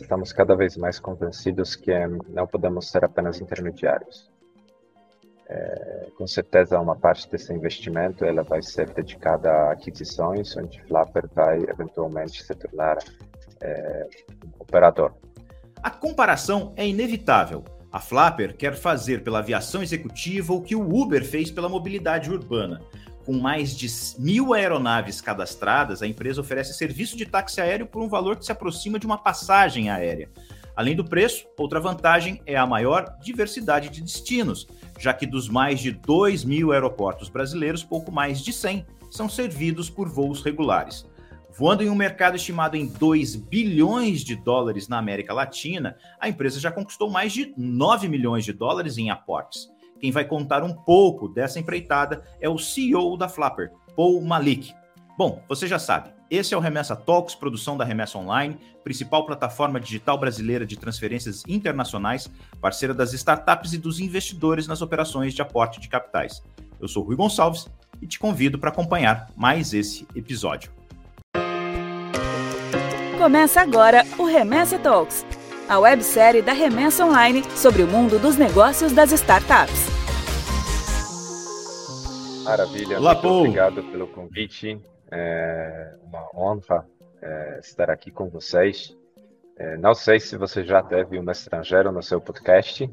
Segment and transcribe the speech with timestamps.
[0.00, 1.92] estamos cada vez mais convencidos que
[2.28, 4.32] não podemos ser apenas intermediários.
[5.46, 11.28] É, com certeza, uma parte desse investimento ela vai ser dedicada a aquisições, onde Flapper
[11.34, 12.98] vai eventualmente se tornar
[13.60, 14.08] é,
[14.58, 15.12] operador.
[15.82, 17.62] A comparação é inevitável.
[17.92, 22.80] A Flapper quer fazer pela aviação executiva o que o Uber fez pela mobilidade urbana.
[23.24, 23.88] Com mais de
[24.18, 28.52] mil aeronaves cadastradas, a empresa oferece serviço de táxi aéreo por um valor que se
[28.52, 30.28] aproxima de uma passagem aérea.
[30.76, 34.66] Além do preço, outra vantagem é a maior diversidade de destinos,
[34.98, 39.88] já que dos mais de 2 mil aeroportos brasileiros, pouco mais de 100 são servidos
[39.88, 41.06] por voos regulares.
[41.56, 46.58] Voando em um mercado estimado em 2 bilhões de dólares na América Latina, a empresa
[46.58, 49.72] já conquistou mais de 9 milhões de dólares em aportes.
[50.00, 54.74] Quem vai contar um pouco dessa empreitada é o CEO da Flapper, Paul Malik.
[55.16, 59.78] Bom, você já sabe, esse é o Remessa Talks, produção da Remessa Online, principal plataforma
[59.78, 62.28] digital brasileira de transferências internacionais,
[62.60, 66.42] parceira das startups e dos investidores nas operações de aporte de capitais.
[66.80, 67.68] Eu sou Rui Gonçalves
[68.02, 70.72] e te convido para acompanhar mais esse episódio.
[73.18, 75.24] Começa agora o Remessa Talks,
[75.68, 79.86] a websérie da Remessa Online sobre o mundo dos negócios das startups.
[82.44, 83.38] Maravilha, Olá, muito Paul.
[83.40, 84.78] obrigado pelo convite.
[85.10, 86.86] É uma honra
[87.22, 88.94] é, estar aqui com vocês.
[89.56, 92.90] É, não sei se você já teve um estrangeiro no seu podcast.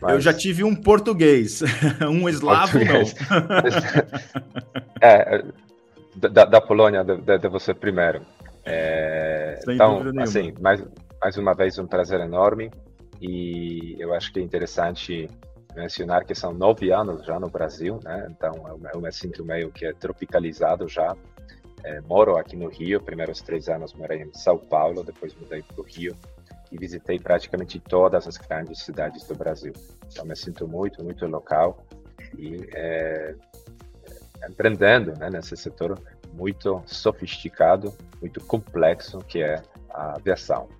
[0.00, 0.12] Mas...
[0.12, 1.62] Eu já tive um português,
[2.08, 3.14] um eslavo português.
[3.30, 5.00] não.
[5.00, 5.44] é,
[6.14, 8.22] da, da Polônia, de, de você primeiro.
[8.64, 10.84] É, então, assim, mais,
[11.22, 12.70] mais uma vez um prazer enorme
[13.20, 15.28] e eu acho que é interessante
[15.76, 18.26] mencionar que são nove anos já no Brasil, né?
[18.30, 18.52] Então
[18.92, 21.14] eu me sinto meio que é tropicalizado já.
[21.84, 25.80] É, moro aqui no Rio, primeiros três anos morei em São Paulo, depois mudei para
[25.80, 26.16] o Rio
[26.72, 29.72] e visitei praticamente todas as grandes cidades do Brasil.
[30.10, 31.84] Então me sinto muito, muito local
[32.38, 33.34] e é,
[34.48, 36.00] empreendendo né, nesse setor
[36.32, 40.79] muito sofisticado, muito complexo que é a aviação.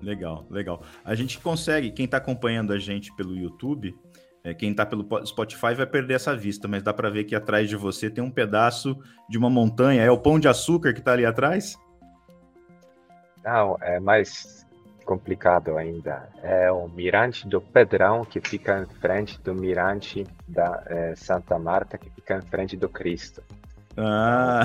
[0.00, 0.82] Legal, legal.
[1.04, 3.96] A gente consegue, quem está acompanhando a gente pelo YouTube,
[4.44, 7.68] é, quem está pelo Spotify vai perder essa vista, mas dá para ver que atrás
[7.68, 8.96] de você tem um pedaço
[9.28, 10.02] de uma montanha.
[10.02, 11.76] É o pão de açúcar que está ali atrás?
[13.44, 14.66] Não, é mais
[15.04, 16.28] complicado ainda.
[16.42, 21.96] É o mirante do Pedrão que fica em frente do mirante da é, Santa Marta
[21.96, 23.42] que fica em frente do Cristo.
[24.00, 24.62] Ah,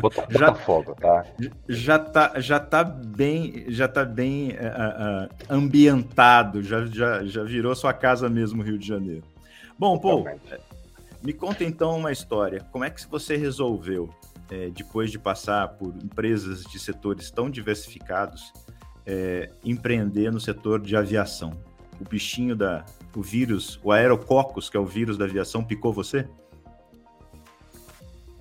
[0.00, 1.26] bota, já, fogo, tá?
[1.68, 7.74] Já tá, já tá bem, já tá bem uh, uh, ambientado, já, já, já virou
[7.74, 9.24] sua casa mesmo, Rio de Janeiro.
[9.76, 10.24] Bom, Paul,
[11.24, 12.64] me conta então uma história.
[12.70, 14.08] Como é que você resolveu,
[14.48, 18.52] é, depois de passar por empresas de setores tão diversificados,
[19.04, 21.52] é, empreender no setor de aviação?
[22.00, 22.84] O bichinho da,
[23.16, 26.28] o vírus, o aerococcus, que é o vírus da aviação, picou você?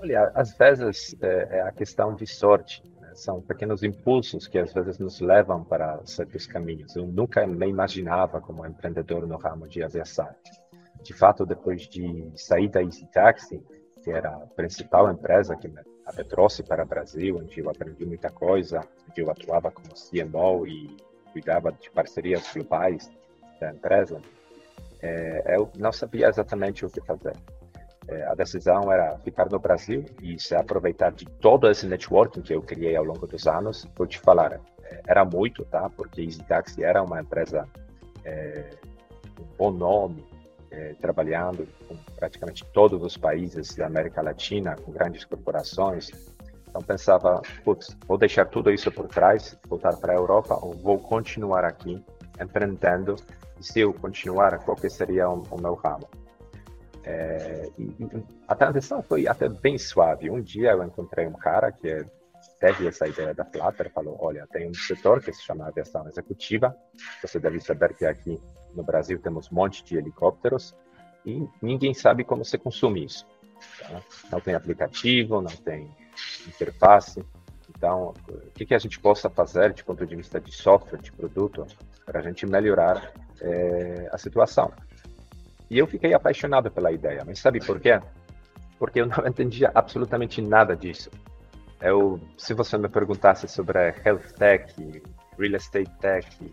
[0.02, 2.82] Olha, às vezes é, é a questão de sorte.
[3.00, 3.12] Né?
[3.14, 6.96] São pequenos impulsos que às vezes nos levam para certos caminhos.
[6.96, 10.28] Eu nunca me imaginava como empreendedor no ramo de aviação.
[11.04, 13.64] De fato, depois de sair da Easy Taxi,
[14.04, 15.84] que era a principal empresa que me
[16.28, 20.98] trouxe para o Brasil, onde eu aprendi muita coisa, onde eu atuava como CMO e
[21.32, 23.08] cuidava de parcerias globais
[23.60, 24.20] da empresa,
[25.00, 27.36] é, eu não sabia exatamente o que fazer.
[28.08, 32.54] É, a decisão era ficar no Brasil e se aproveitar de todo esse networking que
[32.54, 33.88] eu criei ao longo dos anos.
[33.96, 35.90] Vou te falar, é, era muito, tá?
[35.90, 37.68] Porque Easy Taxi era uma empresa
[38.26, 38.70] é,
[39.40, 40.26] um bom nome,
[40.72, 46.12] é, trabalhando com praticamente todos os países da América Latina, com grandes corporações.
[46.68, 50.98] Então pensava, putz, vou deixar tudo isso por trás, voltar para a Europa ou vou
[50.98, 52.02] continuar aqui
[52.40, 53.16] empreendendo
[53.60, 56.08] e se eu continuar, qual que seria o, o meu ramo?
[57.04, 57.96] É, e,
[58.48, 60.30] a transição foi até bem suave.
[60.30, 62.06] Um dia eu encontrei um cara que
[62.60, 66.76] teve essa ideia da Flutter, falou, olha, tem um setor que se chama aviação executiva,
[67.22, 68.40] você deve saber que aqui
[68.74, 70.76] no Brasil temos um monte de helicópteros
[71.26, 73.28] e ninguém sabe como se consome isso.
[73.80, 74.02] Tá?
[74.32, 75.90] Não tem aplicativo, não tem
[76.48, 77.24] interface.
[77.70, 81.12] Então, o que, que a gente possa fazer de ponto de vista de software, de
[81.12, 81.66] produto,
[82.06, 84.72] para a gente melhorar é, a situação?
[85.72, 87.98] E eu fiquei apaixonado pela ideia, mas sabe por quê?
[88.78, 91.10] Porque eu não entendia absolutamente nada disso.
[91.80, 94.76] Eu, se você me perguntasse sobre health tech,
[95.40, 96.52] real estate tech,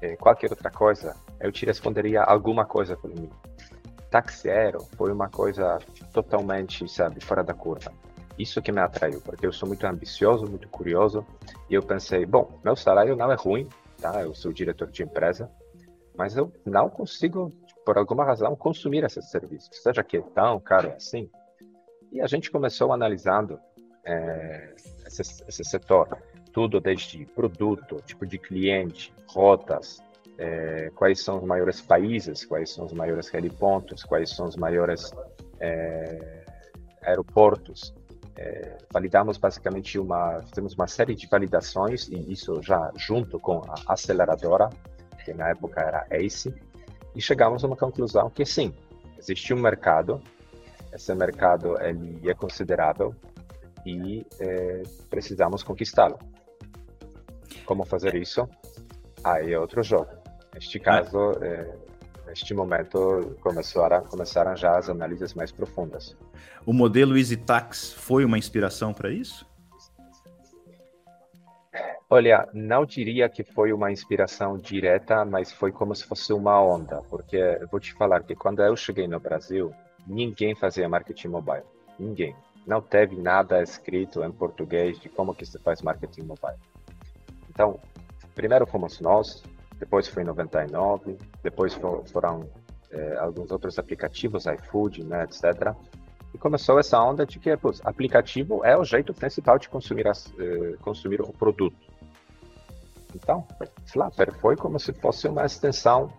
[0.00, 3.28] eh, qualquer outra coisa, eu te responderia alguma coisa por mim.
[4.08, 5.78] Taxi aero foi uma coisa
[6.12, 7.92] totalmente, sabe, fora da curva.
[8.38, 11.26] Isso que me atraiu, porque eu sou muito ambicioso, muito curioso,
[11.68, 13.68] e eu pensei, bom, meu salário não é ruim,
[14.00, 14.22] tá?
[14.22, 15.50] Eu sou diretor de empresa,
[16.16, 17.52] mas eu não consigo,
[17.90, 21.28] por alguma razão, consumir esses serviços, seja que é tão caro assim.
[22.12, 23.58] E a gente começou analisando
[24.04, 26.16] é, esse, esse setor,
[26.52, 30.00] tudo desde produto, tipo de cliente, rotas,
[30.38, 35.10] é, quais são os maiores países, quais são os maiores helipontos, quais são os maiores
[35.58, 36.44] é,
[37.02, 37.92] aeroportos.
[38.36, 43.92] É, validamos basicamente uma, fizemos uma série de validações e isso já junto com a
[43.92, 44.70] aceleradora,
[45.24, 46.54] que na época era ACE,
[47.14, 48.74] e chegamos a uma conclusão que sim,
[49.18, 50.22] existe um mercado,
[50.92, 53.14] esse mercado ele é considerável
[53.86, 56.18] e é, precisamos conquistá-lo.
[57.64, 58.48] Como fazer isso?
[59.22, 60.10] Aí é outro jogo.
[60.54, 61.72] Neste caso, é,
[62.26, 66.16] neste momento, começaram, começaram já as análises mais profundas.
[66.66, 69.46] O modelo EasyTax foi uma inspiração para isso?
[72.12, 77.00] Olha, não diria que foi uma inspiração direta, mas foi como se fosse uma onda,
[77.08, 79.72] porque eu vou te falar que quando eu cheguei no Brasil,
[80.04, 81.62] ninguém fazia marketing mobile,
[81.96, 82.34] ninguém.
[82.66, 86.58] Não teve nada escrito em português de como que se faz marketing mobile.
[87.48, 87.78] Então,
[88.34, 89.44] primeiro fomos nós,
[89.78, 92.44] depois foi 99, depois foram
[92.90, 95.76] é, alguns outros aplicativos, iFood, né, etc.
[96.34, 100.32] E começou essa onda de que pô, aplicativo é o jeito principal de consumir, as,
[100.38, 101.89] eh, consumir o produto.
[103.14, 103.46] Então,
[103.86, 106.12] Flapper foi como se fosse uma extensão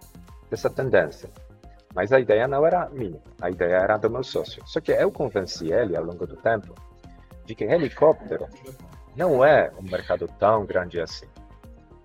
[0.50, 1.30] dessa tendência.
[1.94, 4.62] Mas a ideia não era minha, a ideia era do meu sócio.
[4.66, 6.74] Só que eu convenci ele ao longo do tempo
[7.46, 8.48] de que helicóptero
[9.16, 11.28] não é um mercado tão grande assim.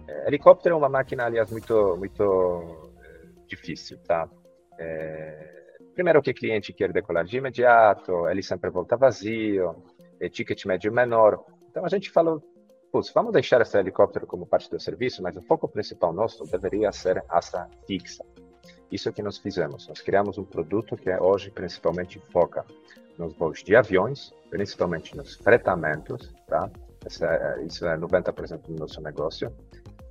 [0.09, 4.29] É, helicóptero é uma máquina, aliás, muito, muito é, difícil, tá?
[4.79, 5.57] É,
[5.95, 9.85] primeiro que o cliente quer decolar de imediato, ele sempre volta vazio,
[10.21, 11.45] é ticket médio menor.
[11.71, 12.43] Então a gente falou,
[12.97, 16.91] putz, vamos deixar esse helicóptero como parte do serviço, mas o foco principal nosso deveria
[16.93, 18.25] ser asa fixa.
[18.91, 19.87] Isso que nós fizemos.
[19.87, 22.65] Nós criamos um produto que hoje principalmente foca
[23.19, 26.71] nos voos de aviões, principalmente nos fretamentos, tá?
[27.21, 29.53] É, isso é 90% do nosso negócio.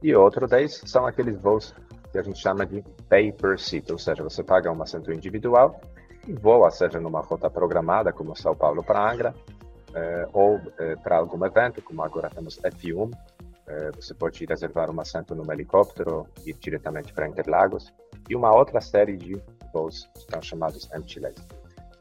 [0.04, 1.74] E outro 10 são aqueles voos
[2.12, 5.82] que a gente chama de pay per seat, ou seja, você paga um assento individual
[6.28, 9.34] e voa, seja numa rota programada, como São Paulo para Angra,
[10.34, 13.12] ou eh, para algum evento, como agora temos F1,
[13.68, 17.94] eh, você pode reservar um assento num helicóptero e ir diretamente para Interlagos,
[18.30, 19.42] e uma outra série de
[19.74, 21.48] voos que são chamados empty legs.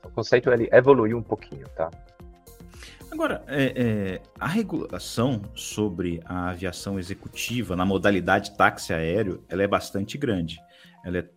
[0.05, 1.91] O conceito ele evoluiu um pouquinho, tá?
[3.11, 9.69] Agora, é, é, a regulação sobre a aviação executiva na modalidade táxi aéreo, ela é
[9.69, 10.61] bastante grande.
[11.05, 11.29] Ela é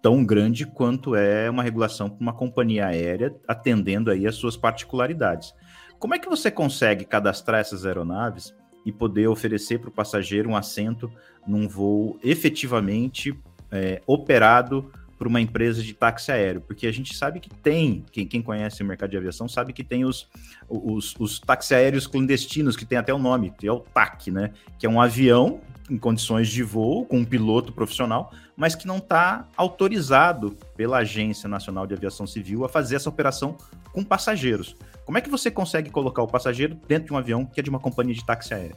[0.00, 5.54] tão grande quanto é uma regulação para uma companhia aérea atendendo aí as suas particularidades.
[6.02, 8.52] Como é que você consegue cadastrar essas aeronaves
[8.84, 11.08] e poder oferecer para o passageiro um assento
[11.46, 13.32] num voo efetivamente
[13.70, 18.26] é, operado para uma empresa de táxi aéreo, porque a gente sabe que tem, quem,
[18.26, 20.28] quem conhece o mercado de aviação sabe que tem os,
[20.68, 24.50] os, os táxi aéreos clandestinos, que tem até o nome, que é o TAC, né?
[24.80, 28.96] Que é um avião em condições de voo, com um piloto profissional, mas que não
[28.96, 33.56] está autorizado pela Agência Nacional de Aviação Civil a fazer essa operação
[33.92, 34.76] com passageiros.
[35.04, 37.70] Como é que você consegue colocar o passageiro dentro de um avião que é de
[37.70, 38.76] uma companhia de táxi aéreo?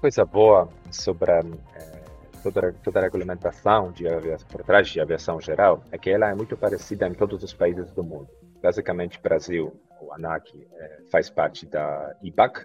[0.00, 1.98] Coisa boa sobre é
[2.42, 6.34] toda, toda a regulamentação de aviação, por trás de aviação geral é que ela é
[6.34, 8.28] muito parecida em todos os países do mundo.
[8.62, 12.64] Basicamente, Brasil, o ANAC é, faz parte da IBAC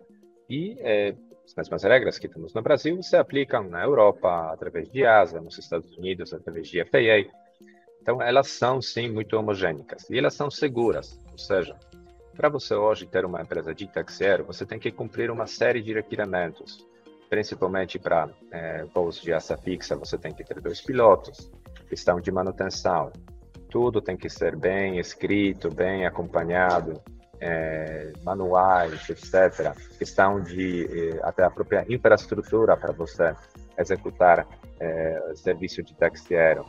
[0.50, 1.16] e é,
[1.46, 5.58] as mesmas regras que temos no Brasil se aplicam na Europa através de ASA, nos
[5.58, 7.30] Estados Unidos através de FAA.
[8.04, 11.74] Então, elas são sim muito homogênicas e elas são seguras, ou seja,
[12.36, 15.94] para você hoje ter uma empresa de aéreo, você tem que cumprir uma série de
[15.94, 16.86] requerimentos
[17.30, 21.50] principalmente para é, voos de asa fixa, você tem que ter dois pilotos,
[21.90, 23.12] questão de manutenção,
[23.70, 27.02] tudo tem que ser bem escrito, bem acompanhado,
[27.40, 29.76] é, manuais, etc.
[29.98, 33.34] Questão de é, até a própria infraestrutura para você
[33.80, 34.46] executar
[34.80, 36.66] é, serviço de táxi aéreo.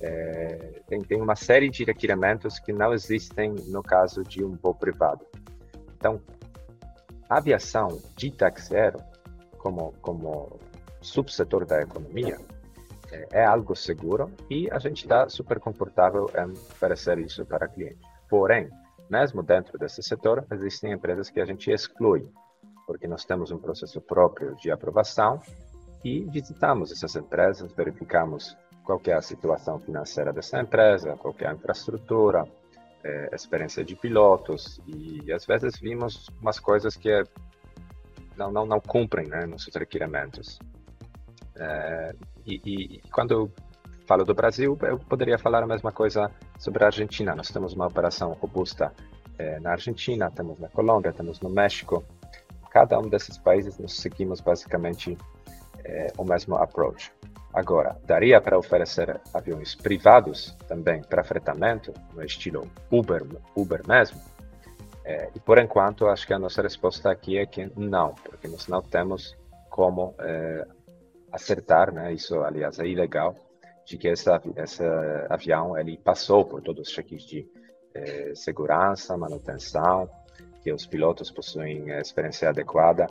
[0.00, 4.74] É, tem, tem uma série de requerimentos que não existem no caso de um voo
[4.74, 5.24] privado.
[5.96, 6.20] Então,
[7.28, 8.32] a aviação de
[8.72, 9.00] aéreo
[9.58, 10.60] como, como
[11.00, 12.38] subsetor da economia,
[13.10, 17.98] é, é algo seguro e a gente está super confortável em oferecer isso para cliente.
[18.28, 18.68] Porém,
[19.10, 22.28] mesmo dentro desse setor, existem empresas que a gente exclui,
[22.86, 25.40] porque nós temos um processo próprio de aprovação
[26.04, 31.52] e visitamos essas empresas, verificamos qual é a situação financeira dessa empresa, qual é a
[31.52, 32.46] infraestrutura,
[33.04, 37.10] é, experiência de pilotos e às vezes vimos umas coisas que
[38.36, 40.60] não, não, não cumprem né, nos requerimentos.
[41.56, 42.14] É,
[42.46, 43.50] e, e, quando
[44.06, 47.34] falo do Brasil, eu poderia falar a mesma coisa sobre a Argentina.
[47.34, 48.92] Nós temos uma operação robusta
[49.36, 52.04] é, na Argentina, temos na Colômbia, temos no México.
[52.70, 55.18] Cada um desses países nós seguimos basicamente
[55.84, 57.10] é, o mesmo approach.
[57.56, 63.22] Agora, daria para oferecer aviões privados também para fretamento, no estilo Uber,
[63.56, 64.20] Uber mesmo?
[65.02, 68.68] É, e por enquanto, acho que a nossa resposta aqui é que não, porque nós
[68.68, 69.34] não temos
[69.70, 70.66] como é,
[71.32, 72.12] acertar, né?
[72.12, 73.34] Isso, aliás, é ilegal,
[73.86, 74.28] de que esse
[75.30, 77.48] avião ele passou por todos os cheques de
[77.94, 80.10] é, segurança, manutenção,
[80.60, 83.06] que os pilotos possuem experiência adequada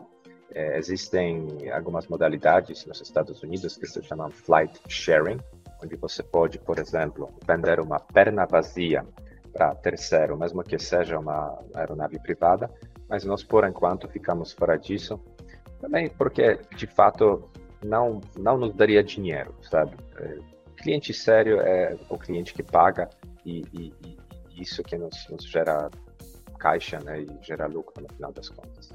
[0.56, 5.38] é, existem algumas modalidades nos Estados Unidos que se chamam flight sharing,
[5.84, 9.06] onde você pode, por exemplo, vender uma perna vazia
[9.52, 12.72] para terceiro, mesmo que seja uma aeronave privada,
[13.10, 15.20] mas nós, por enquanto, ficamos fora disso,
[15.82, 17.50] também porque, de fato,
[17.84, 19.96] não, não nos daria dinheiro, sabe?
[20.18, 20.40] É,
[20.78, 23.10] cliente sério é o cliente que paga
[23.46, 25.90] e, e, e isso que nos, nos gera
[26.58, 28.94] caixa né, e gera lucro no final das contas.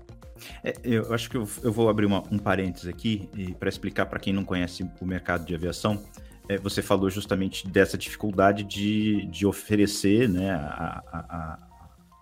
[0.62, 3.28] É, eu acho que eu, eu vou abrir uma, um parênteses aqui
[3.59, 6.02] para explicar para quem não conhece o mercado de aviação.
[6.49, 11.59] É, você falou justamente dessa dificuldade de, de oferecer né, a, a, a,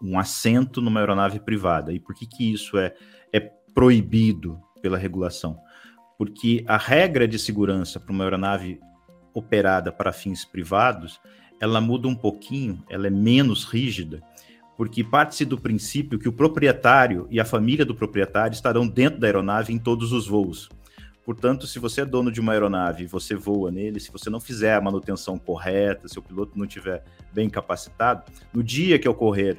[0.02, 1.92] um assento numa aeronave privada.
[1.92, 2.94] E por que, que isso é,
[3.32, 5.58] é proibido pela regulação?
[6.18, 8.80] Porque a regra de segurança para uma aeronave
[9.32, 11.20] operada para fins privados,
[11.60, 14.22] ela muda um pouquinho, ela é menos rígida,
[14.78, 19.26] porque parte-se do princípio que o proprietário e a família do proprietário estarão dentro da
[19.26, 20.68] aeronave em todos os voos.
[21.24, 24.38] Portanto, se você é dono de uma aeronave e você voa nele, se você não
[24.38, 28.22] fizer a manutenção correta, se o piloto não estiver bem capacitado,
[28.54, 29.58] no dia que ocorrer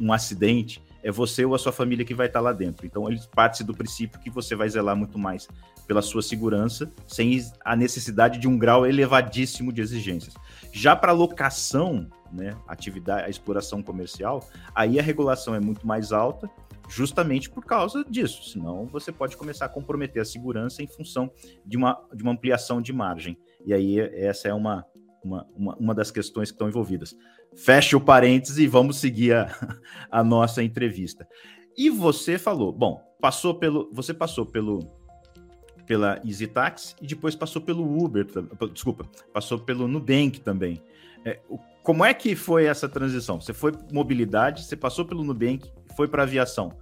[0.00, 2.84] um acidente, é você ou a sua família que vai estar lá dentro.
[2.84, 5.46] Então, ele parte do princípio que você vai zelar muito mais
[5.86, 10.34] pela sua segurança, sem a necessidade de um grau elevadíssimo de exigências.
[10.72, 14.44] Já para locação, né, atividade, a exploração comercial,
[14.74, 16.50] aí a regulação é muito mais alta,
[16.88, 18.50] justamente por causa disso.
[18.50, 21.30] Senão você pode começar a comprometer a segurança em função
[21.64, 23.38] de uma, de uma ampliação de margem.
[23.64, 24.84] E aí essa é uma,
[25.22, 27.14] uma, uma, uma das questões que estão envolvidas.
[27.56, 29.48] Fecha o parênteses e vamos seguir a,
[30.10, 31.26] a nossa entrevista.
[31.76, 34.80] E você falou, bom, passou pelo, você passou pelo
[35.86, 38.26] pela EasyTax e depois passou pelo Uber,
[38.72, 40.82] desculpa, passou pelo Nubank também.
[41.24, 41.38] É,
[41.82, 43.40] como é que foi essa transição?
[43.40, 46.72] Você foi mobilidade, você passou pelo Nubank, foi para aviação.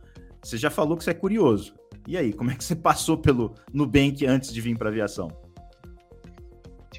[0.42, 1.74] Você já falou que você é curioso.
[2.06, 5.28] E aí, como é que você passou pelo Nubank antes de vir para aviação?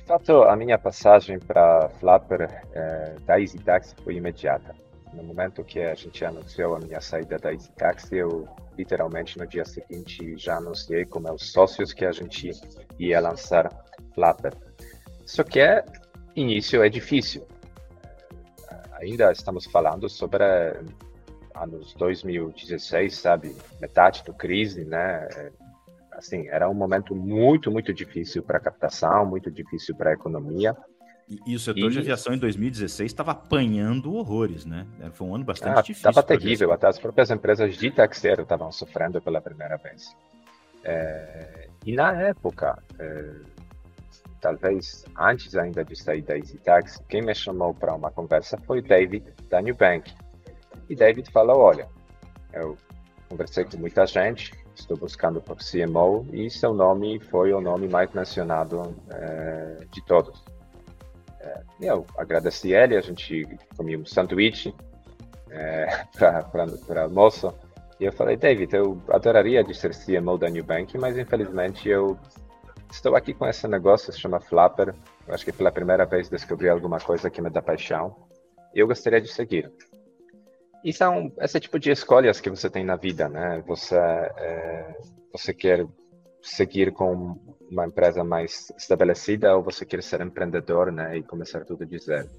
[0.06, 4.76] Fato, a minha passagem para Flapper é, da EasyTaxi foi imediata.
[5.12, 8.48] No momento que a gente anunciou a minha saída da EasyTaxi, eu
[8.78, 12.52] literalmente no dia seguinte já anunciei com meus sócios que a gente
[13.00, 13.68] ia lançar
[14.14, 14.54] Flapper.
[15.26, 15.84] Só que é
[16.36, 17.44] início é difícil.
[19.02, 20.44] Ainda estamos falando sobre
[21.56, 23.56] anos 2016, sabe?
[23.82, 25.28] Metade do crise, né?
[26.16, 30.76] Assim, era um momento muito, muito difícil para a captação, muito difícil para a economia.
[31.28, 31.94] E, e, o setor e...
[31.94, 34.86] de aviação em 2016 estava apanhando horrores, né?
[35.14, 36.10] Foi um ano bastante ah, difícil.
[36.10, 40.16] Estava terrível, até as próprias empresas de taxeiro estavam sofrendo pela primeira vez.
[40.84, 41.68] É...
[41.84, 43.56] e na época, é
[44.46, 49.34] talvez antes ainda de sair da EasyTax, quem me chamou para uma conversa foi David
[49.50, 50.14] da Nubank.
[50.88, 51.88] E David falou, olha,
[52.54, 52.78] eu
[53.28, 58.12] conversei com muita gente, estou buscando por CMO e seu nome foi o nome mais
[58.14, 60.44] mencionado é, de todos.
[61.40, 64.74] É, eu agradeci ele, a gente comia um sanduíche
[65.50, 67.54] é, para almoço.
[68.00, 72.20] E eu falei, David, eu adoraria de ser CMO da Nubank, mas infelizmente eu
[72.96, 74.96] Estou aqui com esse negócio, se chama Flapper.
[75.28, 78.16] Eu acho que pela primeira vez descobri alguma coisa que me dá paixão.
[78.74, 79.70] Eu gostaria de seguir.
[80.86, 83.64] E são esse tipo de escolhas que você tem na vida, né?
[83.66, 84.96] Você, é,
[85.32, 85.84] você quer
[86.44, 87.40] seguir com
[87.72, 91.18] uma empresa mais estabelecida ou você quer ser empreendedor, né?
[91.18, 92.30] E começar tudo de zero.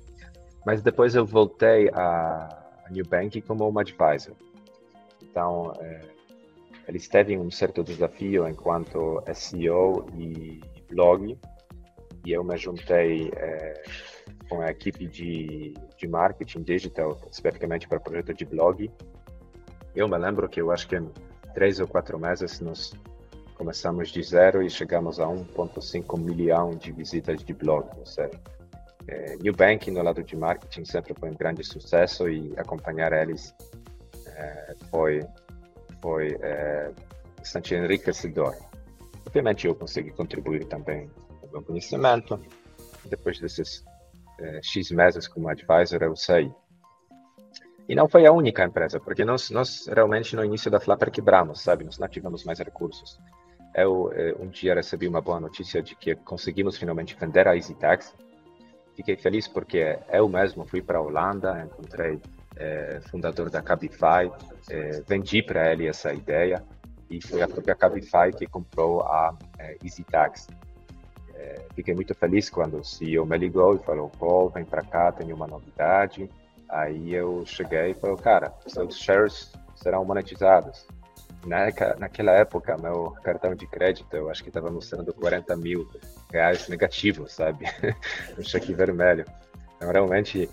[0.65, 4.37] Mas depois eu voltei a, New Bank como um advisor.
[5.21, 6.03] Então, é,
[6.87, 11.37] eles teve um certo desafio enquanto SEO e blog,
[12.25, 13.83] e eu me juntei é,
[14.49, 18.91] com a equipe de, de marketing digital, especificamente para projeto de blog.
[19.95, 21.11] Eu me lembro que eu acho que em
[21.55, 22.93] três ou quatro meses nós
[23.55, 28.38] começamos de zero e chegamos a 1.5 milhão de visitas de blog, ou seja,
[29.09, 33.55] É, New Bank no lado de marketing sempre foi um grande sucesso e acompanhar eles
[34.26, 35.25] é, foi
[36.03, 36.91] foi é,
[37.38, 38.55] bastante enriquecedor.
[39.26, 41.09] Obviamente eu consegui contribuir também
[41.41, 42.41] com o meu conhecimento.
[43.05, 43.85] Depois desses
[44.40, 46.52] é, X meses como advisor eu saí.
[47.88, 51.61] E não foi a única empresa, porque nós, nós realmente no início da Flapper quebramos,
[51.61, 51.85] sabe?
[51.85, 53.21] Nós não tivemos mais recursos.
[53.75, 58.14] Eu é, um dia recebi uma boa notícia de que conseguimos finalmente vender a EasyTax.
[58.97, 62.21] Fiquei feliz porque eu mesmo fui para a Holanda, encontrei
[62.57, 64.33] é, fundador da Cabify,
[64.71, 66.64] é, vendi para ele essa ideia
[67.09, 70.49] e foi a própria Cabify que comprou a é, EasyTax.
[71.38, 75.12] É, fiquei muito feliz quando o CEO me ligou e falou, Paul, vem para cá,
[75.12, 76.31] tenho uma novidade.
[76.69, 80.87] Aí eu cheguei e falei, cara, seus shares serão monetizados.
[81.45, 81.66] Na,
[81.99, 85.88] naquela época, meu cartão de crédito, eu acho que estava mostrando 40 mil
[86.33, 87.66] reais negativos, sabe?
[88.37, 89.25] um cheque vermelho.
[89.76, 90.50] Então, realmente,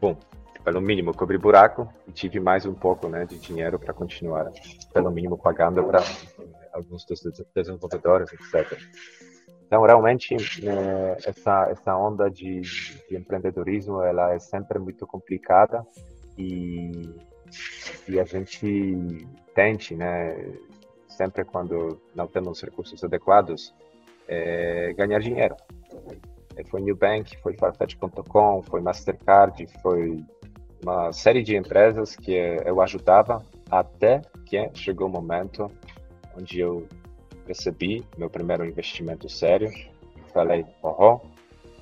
[0.00, 0.16] bom,
[0.64, 4.50] pelo mínimo cobri buraco e tive mais um pouco né, de dinheiro para continuar,
[4.94, 6.02] pelo mínimo, pagando para
[6.72, 7.20] alguns dos
[7.54, 8.78] desenvolvedores, etc.
[9.68, 10.34] Então, realmente,
[10.64, 15.86] né, essa, essa onda de, de, empreendedorismo, ela é sempre muito complicada
[16.38, 16.90] e,
[18.08, 20.54] e a gente tente, né,
[21.06, 23.74] sempre quando não temos recursos adequados,
[24.26, 25.54] é, ganhar dinheiro.
[26.70, 30.24] Foi Nubank, foi Farfetch.com, foi Mastercard, foi
[30.82, 35.70] uma série de empresas que eu ajudava até que chegou o momento
[36.34, 36.88] onde eu
[37.48, 39.72] recebi meu primeiro investimento sério.
[40.32, 41.20] Falei, oh,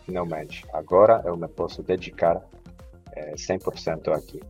[0.04, 2.40] finalmente, agora eu me posso dedicar
[3.12, 4.40] é, 100% aqui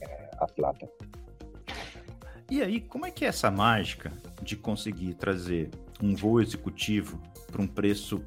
[0.00, 0.88] é, à Flata.
[2.50, 7.62] E aí, como é que é essa mágica de conseguir trazer um voo executivo para
[7.62, 8.22] um preço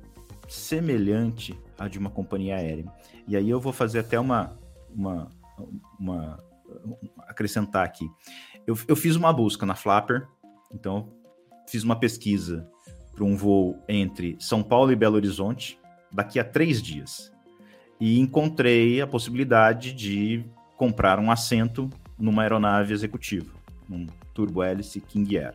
[0.47, 2.91] semelhante a de uma companhia aérea?
[3.27, 4.57] E aí eu vou fazer até uma,
[4.89, 5.29] uma,
[5.97, 6.37] uma
[7.27, 8.09] acrescentar aqui.
[8.65, 10.27] Eu, eu fiz uma busca na Flapper,
[10.73, 11.18] então
[11.69, 12.67] fiz uma pesquisa
[13.13, 15.77] para um voo entre São Paulo e Belo Horizonte
[16.11, 17.31] daqui a três dias.
[17.99, 20.43] E encontrei a possibilidade de
[20.75, 23.51] comprar um assento numa aeronave executiva,
[23.89, 25.53] um Turbo Hélice King Air.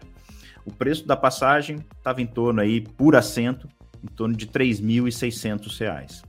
[0.65, 3.69] O preço da passagem estava em torno aí, por assento,
[4.03, 6.23] em torno de R$ 3.600.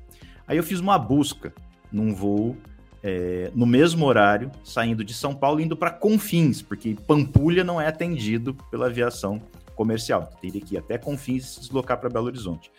[0.48, 1.54] Aí eu fiz uma busca
[1.91, 2.58] num voo
[3.04, 7.88] é, no mesmo horário, saindo de São Paulo indo para Confins, porque Pampulha não é
[7.88, 9.41] atendido pela aviação
[9.76, 10.26] comercial.
[10.28, 12.72] Então, teria que ir até Confins e se deslocar para Belo Horizonte.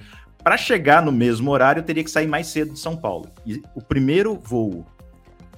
[0.42, 3.30] Para chegar no mesmo horário, eu teria que sair mais cedo de São Paulo.
[3.44, 4.86] E o primeiro voo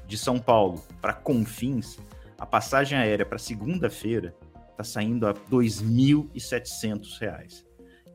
[0.06, 1.98] de São Paulo para Confins,
[2.38, 4.34] a passagem aérea para segunda-feira
[4.70, 7.64] está saindo a R$ 2.700.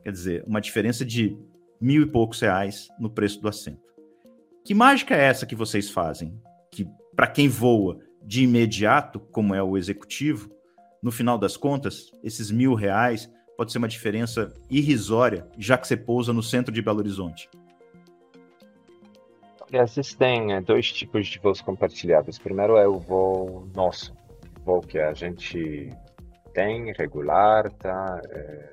[0.02, 1.38] Quer dizer, uma diferença de
[1.80, 3.94] mil e poucos reais no preço do assento.
[4.64, 6.40] Que mágica é essa que vocês fazem?
[6.72, 10.53] Que para quem voa de imediato, como é o executivo,
[11.04, 15.98] no final das contas, esses mil reais pode ser uma diferença irrisória, já que você
[15.98, 17.50] pousa no centro de Belo Horizonte?
[19.70, 22.38] Existem dois tipos de voos compartilhados.
[22.38, 24.14] Primeiro é o voo nosso,
[24.64, 25.90] voo que a gente
[26.54, 28.22] tem regular, tá?
[28.30, 28.72] É,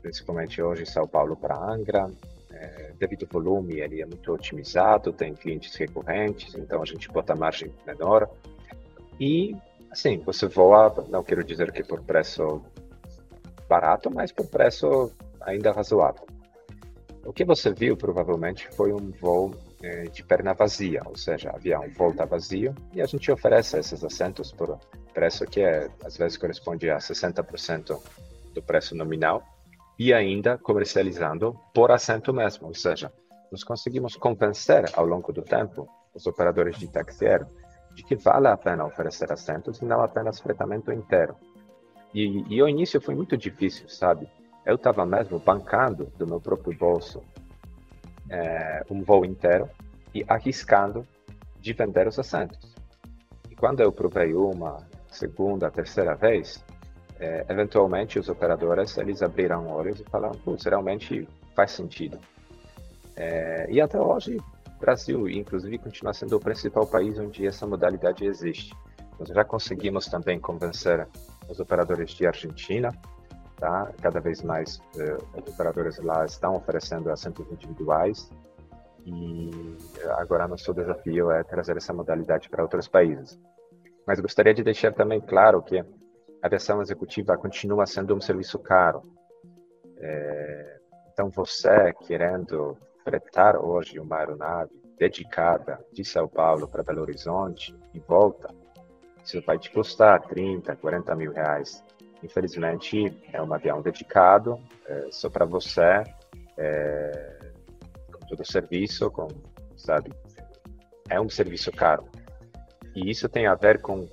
[0.00, 2.10] principalmente hoje São Paulo para Angra.
[2.50, 7.36] É, devido ao volume, ele é muito otimizado, tem clientes recorrentes, então a gente bota
[7.36, 8.26] margem menor.
[9.20, 9.54] E
[9.92, 12.62] Sim, você voa, não quero dizer que por preço
[13.68, 16.26] barato, mas por preço ainda razoável.
[17.24, 21.82] O que você viu provavelmente foi um voo eh, de perna vazia, ou seja, avião
[21.96, 24.78] volta vazio e a gente oferece esses assentos por
[25.12, 28.00] preço que é, às vezes corresponde a 60%
[28.54, 29.42] do preço nominal
[29.98, 33.12] e ainda comercializando por assento mesmo, ou seja,
[33.50, 37.48] nós conseguimos convencer ao longo do tempo os operadores de táxi aéreo
[37.98, 41.34] de que vale a pena oferecer assentos e não apenas fretamento inteiro.
[42.14, 44.28] E, e o início foi muito difícil, sabe?
[44.64, 47.20] Eu estava mesmo bancando do meu próprio bolso
[48.30, 49.68] é, um voo inteiro
[50.14, 51.04] e arriscando
[51.58, 52.72] de vender os assentos.
[53.50, 56.64] E quando eu provei uma, segunda, terceira vez,
[57.18, 62.16] é, eventualmente os operadores eles abriram olhos e falaram, putz, realmente faz sentido.
[63.16, 64.38] É, e até hoje
[64.78, 68.74] Brasil, inclusive, continua sendo o principal país onde essa modalidade existe.
[69.18, 71.06] Nós já conseguimos também convencer
[71.48, 72.90] os operadores de Argentina,
[73.56, 73.92] tá?
[74.00, 78.30] Cada vez mais eh, os operadores lá estão oferecendo assentos individuais
[79.04, 79.50] e
[80.18, 83.38] agora nosso desafio é trazer essa modalidade para outros países.
[84.06, 85.84] Mas gostaria de deixar também claro que a
[86.42, 89.02] aviação executiva continua sendo um serviço caro.
[89.98, 90.78] É,
[91.12, 92.76] então, você querendo
[93.08, 98.52] fretar hoje uma aeronave dedicada de São Paulo para Belo Horizonte e volta,
[99.24, 101.82] isso vai te custar 30, 40 mil reais.
[102.22, 106.02] Infelizmente, é um avião dedicado é, só para você,
[106.58, 107.38] é,
[108.12, 109.28] com todo o serviço, com,
[109.76, 110.12] sabe,
[111.08, 112.06] é um serviço caro.
[112.94, 114.06] E isso tem a ver com,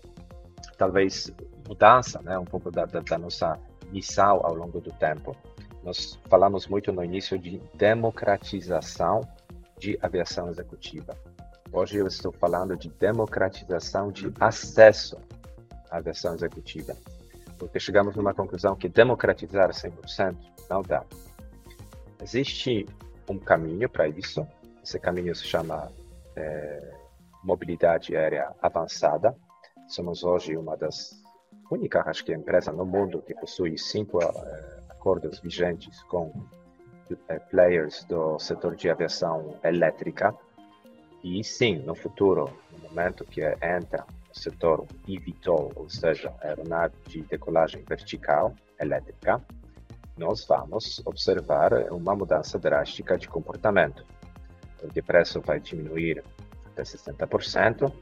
[0.78, 1.34] talvez,
[1.68, 3.60] mudança, né, um pouco da, da, da nossa
[3.92, 5.36] missão ao longo do tempo.
[5.86, 9.21] Nós falamos muito no início de democratização
[9.78, 11.15] de aviação executiva.
[11.71, 15.15] Hoje eu estou falando de democratização de acesso
[15.91, 16.95] à aviação executiva,
[17.60, 20.36] porque chegamos numa conclusão que democratizar 100%
[20.71, 21.04] não dá.
[22.19, 22.88] Existe
[23.30, 24.48] um caminho para isso,
[24.84, 25.91] esse caminho se chama
[26.36, 26.93] é,
[27.43, 29.36] mobilidade aérea avançada.
[29.88, 31.12] Somos hoje uma das
[31.69, 34.75] únicas, acho que, empresas no mundo que possui cinco é,
[35.06, 36.34] acordos vigentes com
[37.30, 40.34] é, players do setor de aviação elétrica
[41.24, 44.04] e sim, no futuro, no momento que entra
[44.36, 49.39] o setor eVTOL, ou seja, aeronave de decolagem vertical elétrica,
[50.18, 54.04] nós vamos observar uma mudança drástica de comportamento.
[54.82, 56.24] O preço vai diminuir
[56.65, 57.94] até 60%,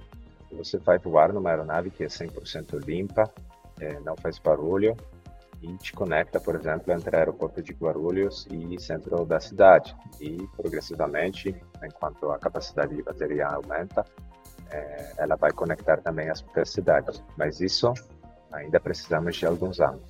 [0.52, 3.30] e você vai voar numa aeronave que é 100% limpa,
[3.80, 4.96] é, não faz barulho,
[5.63, 9.95] e te conecta, por exemplo, entre o aeroporto de Guarulhos e centro da cidade.
[10.19, 14.06] E progressivamente, enquanto a capacidade de bateria aumenta,
[14.69, 17.23] é, ela vai conectar também as outras cidades.
[17.38, 17.93] Mas isso
[18.52, 20.04] ainda precisamos de alguns anos.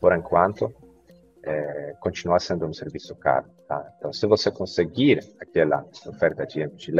[0.00, 0.74] Por enquanto,
[1.44, 3.46] é, continua sendo um serviço caro.
[3.68, 3.92] Tá?
[3.98, 6.92] Então, se você conseguir aquela oferta de empty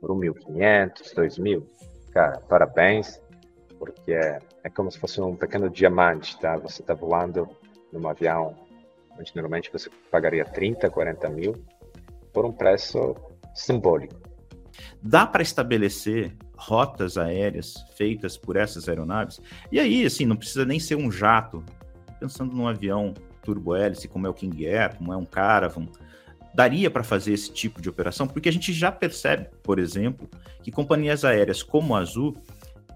[0.00, 1.66] por 1.500, 2.000,
[2.12, 3.20] cara, parabéns,
[3.78, 4.16] porque
[4.66, 6.56] é, como se fosse um pequeno diamante, tá?
[6.56, 7.48] Você está voando
[7.92, 8.54] num avião
[9.18, 11.54] onde normalmente você pagaria 30, 40 mil
[12.32, 13.14] por um preço
[13.54, 14.20] simbólico.
[15.00, 19.40] Dá para estabelecer rotas aéreas feitas por essas aeronaves?
[19.70, 21.64] E aí, assim, não precisa nem ser um jato.
[22.18, 25.86] Pensando num avião turbohélice, como é o King Air, como é um Caravan,
[26.54, 28.26] daria para fazer esse tipo de operação?
[28.26, 30.28] Porque a gente já percebe, por exemplo,
[30.62, 32.36] que companhias aéreas como a Azul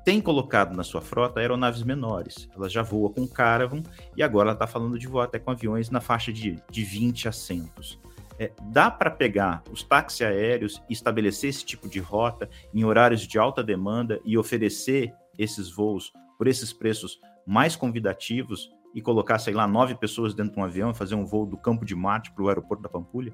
[0.04, 2.48] tem colocado na sua frota aeronaves menores.
[2.54, 3.82] Ela já voa com Caravan
[4.16, 7.28] e agora ela está falando de voar até com aviões na faixa de, de 20
[7.28, 7.98] assentos.
[8.38, 13.26] É, dá para pegar os táxis aéreos e estabelecer esse tipo de rota em horários
[13.26, 19.52] de alta demanda e oferecer esses voos por esses preços mais convidativos e colocar, sei
[19.52, 22.32] lá, nove pessoas dentro de um avião e fazer um voo do Campo de Marte
[22.32, 23.32] para o aeroporto da Pampulha?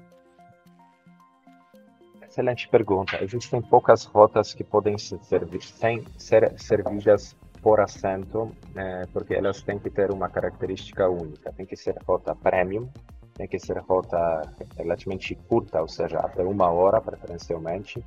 [2.37, 3.17] Excelente pergunta.
[3.23, 5.19] Existem poucas rotas que podem ser,
[5.59, 11.51] sem ser servidas por assento, né, porque elas têm que ter uma característica única.
[11.51, 12.87] Tem que ser rota premium,
[13.33, 14.43] tem que ser rota
[14.77, 18.05] relativamente curta, ou seja, até uma hora preferencialmente.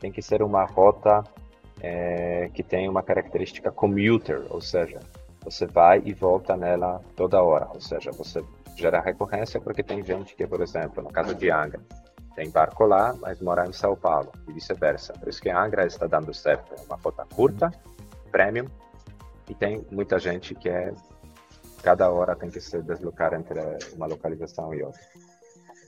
[0.00, 1.22] Tem que ser uma rota
[1.80, 4.98] é, que tem uma característica commuter, ou seja,
[5.44, 8.42] você vai e volta nela toda hora, ou seja, você
[8.74, 11.80] gera recorrência porque tem gente que, por exemplo, no caso de Angra,
[12.34, 15.12] tem barco lá, mas mora em São Paulo e vice-versa.
[15.12, 16.74] Por isso que a Angra está dando certo.
[16.74, 17.70] É uma rota curta,
[18.30, 18.66] premium,
[19.48, 20.92] e tem muita gente que é
[21.82, 23.60] cada hora tem que se deslocar entre
[23.94, 25.00] uma localização e outra.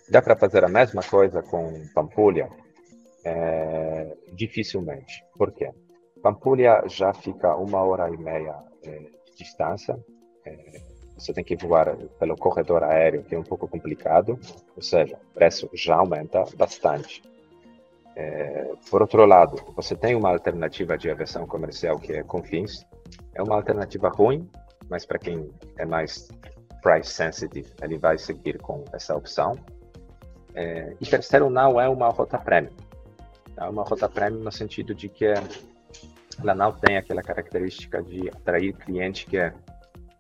[0.09, 2.49] Dá para fazer a mesma coisa com Pampulha?
[3.25, 5.25] É, dificilmente.
[5.39, 5.71] Por quê?
[6.23, 9.97] Pampulha já fica uma hora e meia é, de distância.
[10.45, 14.39] É, você tem que voar pelo corredor aéreo, que é um pouco complicado,
[14.77, 17.23] ou seja, o preço já aumenta bastante.
[18.17, 22.87] É, por outro lado, você tem uma alternativa de aviação comercial que é Confins.
[23.35, 24.49] É uma alternativa ruim,
[24.89, 26.29] mas para quem é mais
[26.83, 29.59] price sensitive, ele vai seguir com essa opção.
[30.55, 32.73] É, e terceiro, não é uma rota premium.
[33.57, 35.27] É uma rota premium no sentido de que
[36.39, 39.53] ela não tem aquela característica de atrair cliente que é,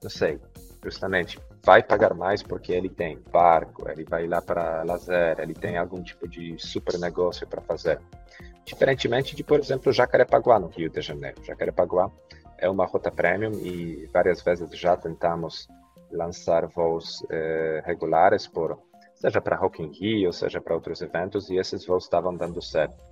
[0.02, 0.40] não sei,
[0.84, 5.76] justamente vai pagar mais porque ele tem barco, ele vai lá para lazer, ele tem
[5.76, 7.98] algum tipo de super negócio para fazer.
[8.64, 11.42] Diferentemente de, por exemplo, Jacarepaguá, no Rio de Janeiro.
[11.42, 12.10] Jacarepaguá
[12.58, 15.68] é uma rota premium e várias vezes já tentamos
[16.10, 18.78] lançar voos eh, regulares, por,
[19.14, 23.02] seja para Rock in Rio, seja para outros eventos, e esses voos estavam dando certo.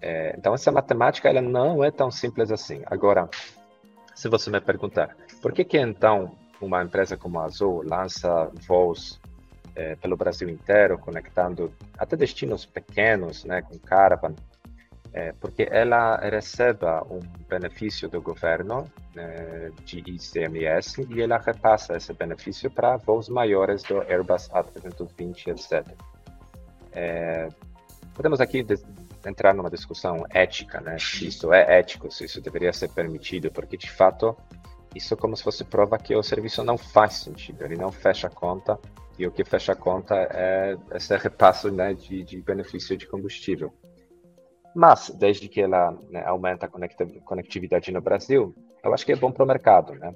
[0.00, 2.82] É, então, essa matemática ela não é tão simples assim.
[2.86, 3.28] Agora,
[4.14, 9.20] se você me perguntar, por que que então uma empresa como a Azul lança voos
[9.74, 14.34] é, pelo Brasil inteiro, conectando até destinos pequenos, né, com Caravan,
[15.12, 22.12] é, porque ela recebe um benefício do governo né, de ICMS e ela repassa esse
[22.14, 25.86] benefício para voos maiores do Airbus A320, etc.
[26.92, 27.48] É,
[28.14, 28.64] podemos aqui
[29.26, 30.96] entrar numa discussão ética, né?
[30.98, 34.36] Se isso é ético, se isso deveria ser permitido, porque de fato
[34.94, 38.26] isso é como se fosse prova que o serviço não faz sentido, ele não fecha
[38.26, 38.78] a conta
[39.18, 43.72] e o que fecha a conta é esse repasso né, de, de benefício de combustível.
[44.74, 49.30] Mas, desde que ela né, aumenta a conectividade no Brasil, eu acho que é bom
[49.30, 50.14] para o mercado, né?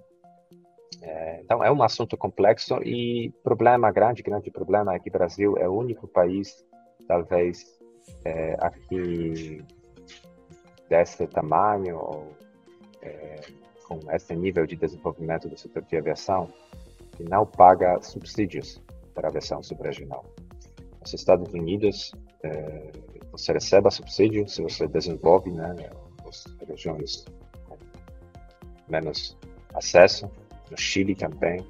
[1.03, 5.59] É, então, é um assunto complexo e problema grande, grande problema é que o Brasil
[5.59, 6.65] é o único país,
[7.07, 7.65] talvez,
[8.25, 9.62] é, aqui
[10.89, 12.33] desse tamanho ou
[13.03, 13.37] é,
[13.87, 16.49] com esse nível de desenvolvimento do setor de aviação
[17.12, 18.83] que não paga subsídios
[19.14, 20.25] para a aviação subregional.
[21.01, 22.90] Nos Estados Unidos, é,
[23.31, 25.75] você recebe subsídio se você desenvolve né,
[26.27, 27.25] as regiões
[27.68, 27.77] com
[28.88, 29.37] menos
[29.72, 30.29] acesso.
[30.70, 31.61] No Chile também,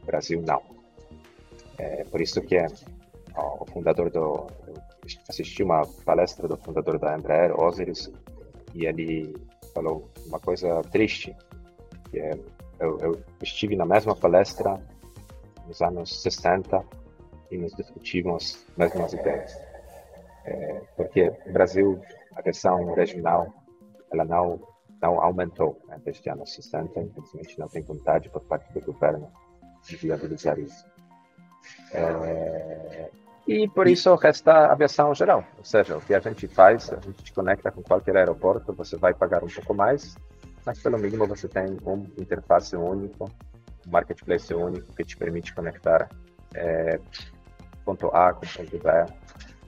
[0.00, 0.60] no Brasil não.
[1.78, 2.56] É por isso que
[3.34, 4.48] ó, o fundador do...
[5.28, 8.10] assisti uma palestra do fundador da Embraer, Osiris,
[8.74, 9.34] e ele
[9.72, 11.34] falou uma coisa triste,
[12.12, 12.38] que é,
[12.78, 14.78] eu, eu estive na mesma palestra
[15.66, 16.84] nos anos 60
[17.50, 19.58] e nos discutimos as mesmas ideias.
[20.44, 22.00] É, porque no Brasil,
[22.36, 23.52] a versão regional,
[24.12, 24.60] ela não,
[25.00, 29.32] não aumentou né, desde os anos 60, infelizmente não tem vontade por parte do governo
[29.82, 30.84] de viabilizar isso.
[31.92, 33.10] É,
[33.46, 37.00] e por isso resta a aviação geral, ou seja, o que a gente faz, a
[37.00, 40.16] gente te conecta com qualquer aeroporto, você vai pagar um pouco mais,
[40.64, 43.30] mas pelo mínimo você tem uma interface único,
[43.86, 46.08] um marketplace único que te permite conectar
[46.54, 47.00] é,
[47.84, 48.88] ponto A com ponto B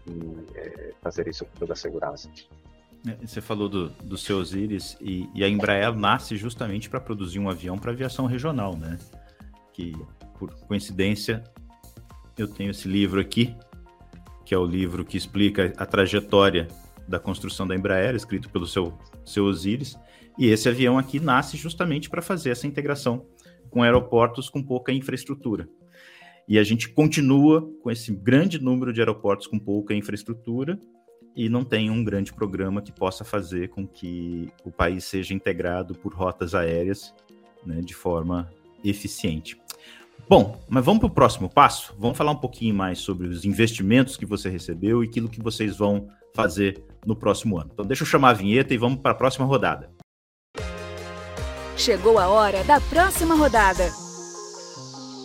[0.07, 2.29] e é, fazer isso com toda a segurança.
[3.07, 7.39] É, você falou do, do seu Osiris e, e a Embraer nasce justamente para produzir
[7.39, 8.99] um avião para aviação regional, né?
[9.73, 9.93] Que,
[10.39, 11.45] por coincidência,
[12.39, 13.55] eu tenho esse livro aqui,
[14.45, 16.69] que é o livro que explica a trajetória
[17.07, 19.99] da construção da Embraer, escrito pelo seu, seu Osiris,
[20.39, 23.27] e esse avião aqui nasce justamente para fazer essa integração
[23.71, 25.69] com aeroportos com pouca infraestrutura.
[26.47, 30.79] E a gente continua com esse grande número de aeroportos com pouca infraestrutura
[31.35, 35.95] e não tem um grande programa que possa fazer com que o país seja integrado
[35.95, 37.15] por rotas aéreas
[37.65, 38.51] né, de forma
[38.85, 39.59] eficiente.
[40.29, 41.95] Bom, mas vamos para o próximo passo?
[41.99, 45.77] Vamos falar um pouquinho mais sobre os investimentos que você recebeu e aquilo que vocês
[45.77, 47.71] vão fazer no próximo ano.
[47.73, 49.94] Então, deixa eu chamar a vinheta e vamos para a próxima rodada.
[51.77, 53.91] Chegou a hora da próxima rodada.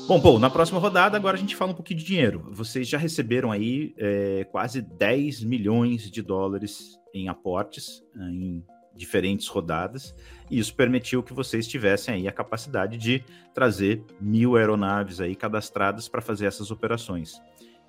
[0.07, 2.49] Bom, Paul, na próxima rodada, agora a gente fala um pouquinho de dinheiro.
[2.51, 9.47] Vocês já receberam aí é, quase 10 milhões de dólares em aportes é, em diferentes
[9.47, 10.13] rodadas,
[10.49, 16.09] e isso permitiu que vocês tivessem aí a capacidade de trazer mil aeronaves aí cadastradas
[16.09, 17.35] para fazer essas operações.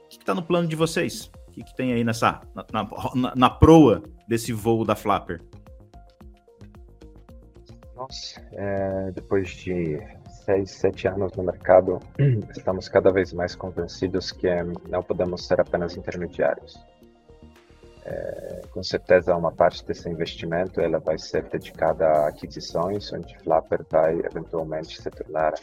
[0.04, 1.30] O que está no plano de vocês?
[1.48, 5.40] O que, que tem aí nessa na, na, na proa desse voo da Flapper?
[8.52, 9.98] É, depois de
[10.44, 12.00] seis, sete anos no mercado,
[12.56, 14.48] estamos cada vez mais convencidos que
[14.88, 16.78] não podemos ser apenas intermediários.
[18.04, 23.84] É, com certeza, uma parte desse investimento ela vai ser dedicada a aquisições, onde Flapper
[23.90, 25.54] vai eventualmente se tornar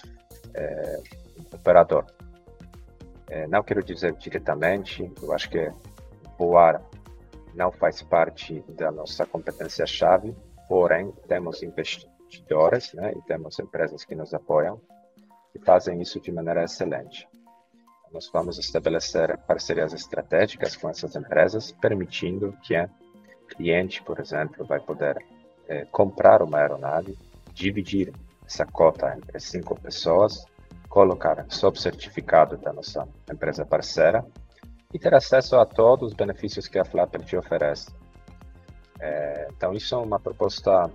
[0.53, 1.01] é,
[1.53, 2.05] operador.
[3.29, 5.69] É, não quero dizer diretamente, eu acho que
[6.37, 6.81] voar
[7.53, 10.35] não faz parte da nossa competência-chave,
[10.69, 14.79] porém, temos investido investidores, né, e temos empresas que nos apoiam,
[15.55, 17.27] e fazem isso de maneira excelente.
[18.11, 24.79] Nós vamos estabelecer parcerias estratégicas com essas empresas, permitindo que o cliente, por exemplo, vai
[24.79, 25.17] poder
[25.67, 27.17] é, comprar uma aeronave,
[27.53, 28.13] dividir
[28.45, 30.45] essa cota entre cinco pessoas,
[30.87, 34.25] colocar sob certificado da nossa empresa parceira
[34.93, 37.91] e ter acesso a todos os benefícios que a Flapper te oferece.
[38.99, 40.89] É, então, isso é uma proposta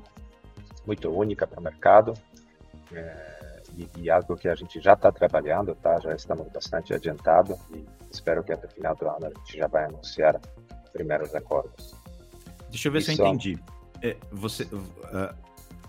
[0.86, 2.14] muito única para o mercado
[2.92, 5.98] é, e, e, algo que a gente já está trabalhando, tá?
[6.00, 9.66] Já estamos bastante adiantado e espero que até o final do ano a gente já
[9.66, 10.40] vai anunciar
[10.92, 11.94] primeiros acordos.
[12.68, 13.58] Deixa eu ver se eu entendi.
[14.02, 15.34] É, você, uh,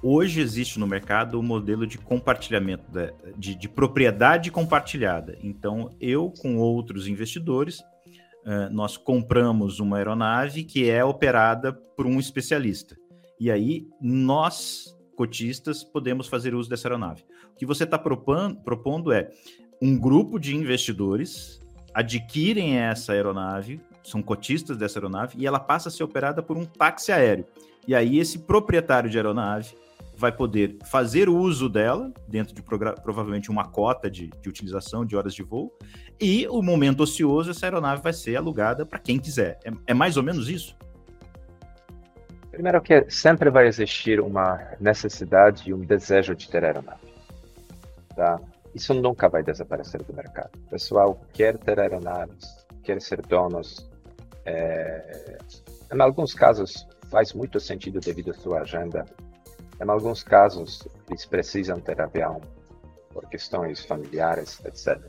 [0.02, 5.38] hoje existe no mercado o um modelo de compartilhamento, de, de, de, propriedade compartilhada.
[5.42, 12.20] Então, eu com outros investidores, uh, nós compramos uma aeronave que é operada por um
[12.20, 12.96] especialista.
[13.44, 17.26] E aí, nós, cotistas, podemos fazer uso dessa aeronave.
[17.52, 19.30] O que você está propondo é
[19.82, 21.60] um grupo de investidores
[21.94, 26.64] adquirem essa aeronave, são cotistas dessa aeronave, e ela passa a ser operada por um
[26.64, 27.46] táxi aéreo.
[27.86, 29.76] E aí, esse proprietário de aeronave
[30.16, 35.36] vai poder fazer uso dela, dentro de provavelmente uma cota de, de, utilização de horas
[35.36, 35.70] de voo,
[36.18, 39.60] e o momento ocioso, essa aeronave vai ser alugada para quem quiser.
[39.66, 40.78] É, é mais ou menos isso?
[42.54, 47.12] Primeiro que sempre vai existir uma necessidade e um desejo de ter aeronave.
[48.16, 48.40] Tá?
[48.76, 50.52] Isso nunca vai desaparecer do mercado.
[50.68, 53.90] O pessoal quer ter aeronaves, quer ser donos.
[54.46, 55.40] É...
[55.92, 59.04] Em alguns casos faz muito sentido devido à sua agenda.
[59.84, 62.40] Em alguns casos eles precisam ter avião
[63.12, 65.04] por questões familiares, etc.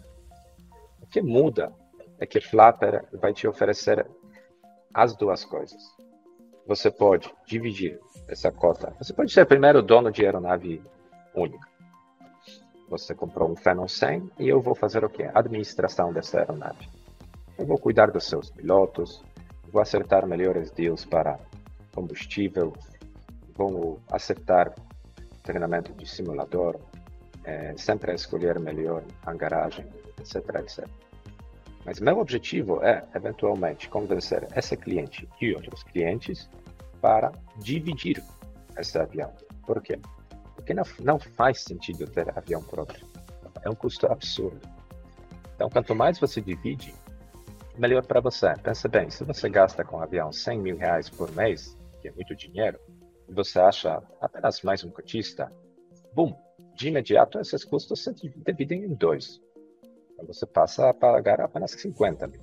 [1.03, 1.71] O que muda
[2.19, 4.07] é que Flutter vai te oferecer
[4.95, 5.95] as duas coisas
[6.67, 7.99] você pode dividir
[8.29, 8.93] essa cota.
[8.99, 10.83] Você pode ser primeiro dono de aeronave
[11.35, 11.69] única.
[12.89, 15.31] Você comprou um Phenom 100 e eu vou fazer o quê?
[15.35, 16.89] Administração dessa aeronave.
[17.59, 19.23] Eu vou cuidar dos seus pilotos,
[19.71, 21.39] vou acertar melhores deals para
[21.95, 22.73] combustível,
[23.55, 24.75] vou acertar
[25.43, 26.79] treinamento de simulador,
[27.45, 29.87] é, sempre escolher melhor a garagem,
[30.19, 30.89] etc, etc.
[31.85, 36.49] Mas meu objetivo é, eventualmente, convencer esse cliente e outros clientes
[37.01, 38.23] para dividir
[38.79, 39.33] esse avião.
[39.67, 39.99] Por quê?
[40.55, 43.07] Porque não, não faz sentido ter avião próprio.
[43.63, 44.61] É um custo absurdo.
[45.55, 46.95] Então, quanto mais você divide,
[47.77, 48.55] melhor para você.
[48.63, 52.35] Pensa bem, se você gasta com avião 100 mil reais por mês, que é muito
[52.35, 52.79] dinheiro,
[53.29, 55.53] e você acha apenas mais um cotista,
[56.15, 56.35] bum,
[56.75, 59.41] de imediato esses custos se dividem em dois.
[60.27, 62.41] Você passa a pagar apenas 50 mil.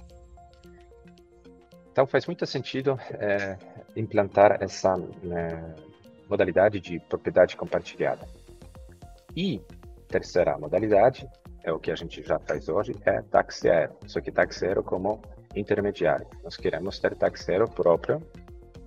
[1.91, 3.57] Então faz muito sentido é,
[3.95, 5.75] implantar essa né,
[6.29, 8.25] modalidade de propriedade compartilhada.
[9.35, 9.61] E
[10.07, 11.27] terceira modalidade
[11.63, 13.67] é o que a gente já faz hoje, é táxi.
[14.07, 15.21] Só que táxi como
[15.55, 16.27] intermediário.
[16.43, 18.21] Nós queremos ter táxi aéreo próprio,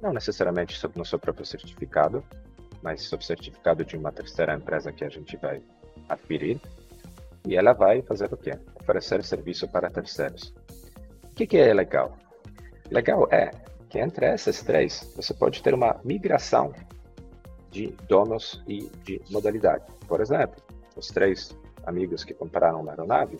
[0.03, 2.25] não necessariamente no seu próprio certificado,
[2.83, 5.63] mas sob certificado de uma terceira empresa que a gente vai
[6.09, 6.61] adquirir
[7.47, 8.59] e ela vai fazer o quê?
[8.85, 10.55] Oferecer serviço para terceiros.
[11.25, 12.17] O que, que é legal?
[12.91, 13.51] Legal é
[13.89, 16.73] que entre essas três você pode ter uma migração
[17.71, 19.85] de donos e de modalidade.
[20.07, 20.63] Por exemplo,
[20.95, 23.39] os três amigos que compraram uma aeronave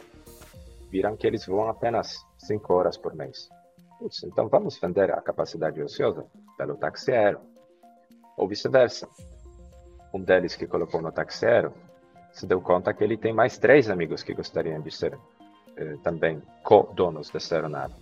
[0.91, 3.51] viram que eles voam apenas 5 horas por mês.
[3.99, 6.25] Putz, então vamos vender a capacidade ociosa
[6.57, 7.41] pelo táxi aéreo.
[8.37, 9.09] Ou vice-versa.
[10.13, 11.75] Um deles que colocou no táxi aéreo
[12.33, 15.17] se deu conta que ele tem mais três amigos que gostariam de ser
[15.77, 17.95] eh, também co-donos dessa aeronave.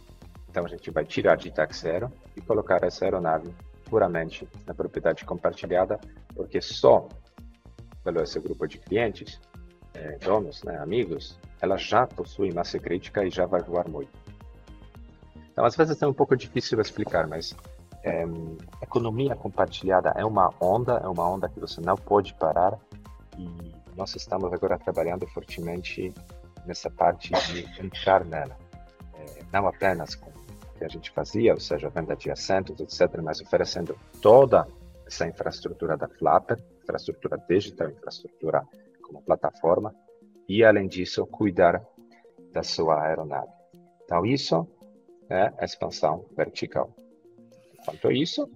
[0.48, 3.54] Então a gente vai tirar de táxi aéreo e colocar essa aeronave
[3.88, 6.00] puramente na propriedade compartilhada,
[6.34, 7.08] porque só
[8.04, 9.40] pelo esse grupo de clientes,
[9.94, 14.10] eh, donos, né, amigos, ela já possui massa crítica e já vai voar muito.
[15.52, 17.54] Então às vezes é um pouco difícil explicar, mas
[18.02, 18.24] é,
[18.82, 22.78] economia compartilhada é uma onda, é uma onda que você não pode parar
[23.38, 26.12] e nós estamos agora trabalhando fortemente
[26.66, 28.56] nessa parte de entrar nela.
[29.14, 33.20] É, não apenas com o que a gente fazia, ou seja, venda de assentos, etc.,
[33.22, 34.66] mas oferecendo toda
[35.06, 38.62] essa infraestrutura da Flapper, infraestrutura digital, infraestrutura
[39.02, 39.94] como plataforma,
[40.48, 41.82] e além disso, cuidar
[42.52, 43.50] da sua aeronave.
[44.04, 44.66] Então, isso
[45.28, 46.94] é a expansão vertical.
[47.74, 48.48] Enquanto isso,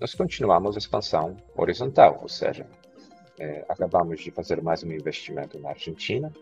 [0.00, 2.66] nós continuamos a expansão horizontal, ou seja,
[3.38, 6.32] é, acabamos de fazer mais um investimento na Argentina.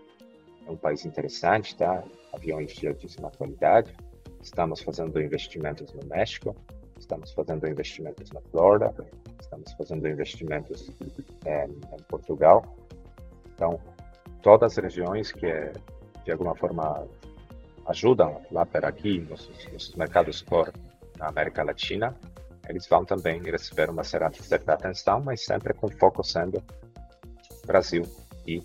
[0.70, 2.02] Um país interessante, tá?
[2.32, 3.92] Aviões de altíssima qualidade.
[4.40, 6.54] Estamos fazendo investimentos no México.
[6.96, 8.94] Estamos fazendo investimentos na Flórida.
[9.40, 10.90] Estamos fazendo investimentos
[11.44, 12.76] é, em Portugal.
[13.54, 13.80] Então,
[14.42, 15.72] todas as regiões que
[16.24, 17.04] de alguma forma
[17.86, 20.72] ajudam lá para aqui, nossos, nossos mercados core
[21.18, 22.16] na América Latina,
[22.68, 26.62] eles vão também receber uma certa atenção, mas sempre com foco sendo
[27.66, 28.04] Brasil
[28.46, 28.62] e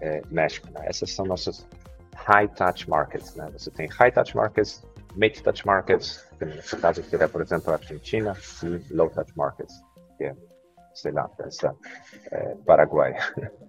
[0.00, 0.68] é, México.
[0.70, 0.80] Né?
[0.84, 1.66] Essas são nossas
[2.14, 3.34] high touch markets.
[3.34, 3.48] Né?
[3.52, 7.76] Você tem high touch markets, mid touch markets, que nesse caso seria, por exemplo, a
[7.76, 9.74] Argentina, e low touch markets,
[10.16, 10.36] que é,
[10.94, 11.74] sei lá, essa,
[12.30, 13.14] é, Paraguai.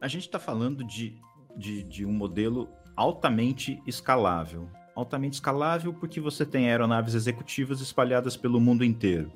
[0.00, 1.18] A gente está falando de,
[1.56, 4.68] de, de um modelo altamente escalável.
[4.94, 9.30] Altamente escalável porque você tem aeronaves executivas espalhadas pelo mundo inteiro.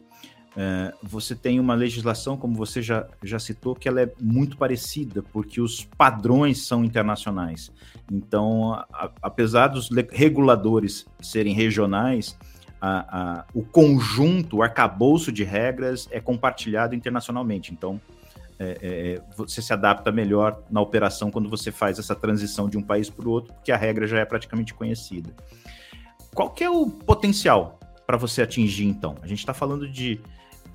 [0.56, 5.22] É, você tem uma legislação, como você já, já citou, que ela é muito parecida,
[5.22, 7.70] porque os padrões são internacionais.
[8.10, 12.36] Então, a, apesar dos reguladores serem regionais,
[12.80, 17.72] a, a, o conjunto, o arcabouço de regras é compartilhado internacionalmente.
[17.72, 18.00] Então,
[18.58, 22.76] é, é, é você se adapta melhor na operação quando você faz essa transição de
[22.76, 25.30] um país para o outro, porque a regra já é praticamente conhecida.
[26.34, 29.14] Qual que é o potencial para você atingir, então?
[29.22, 30.20] A gente está falando de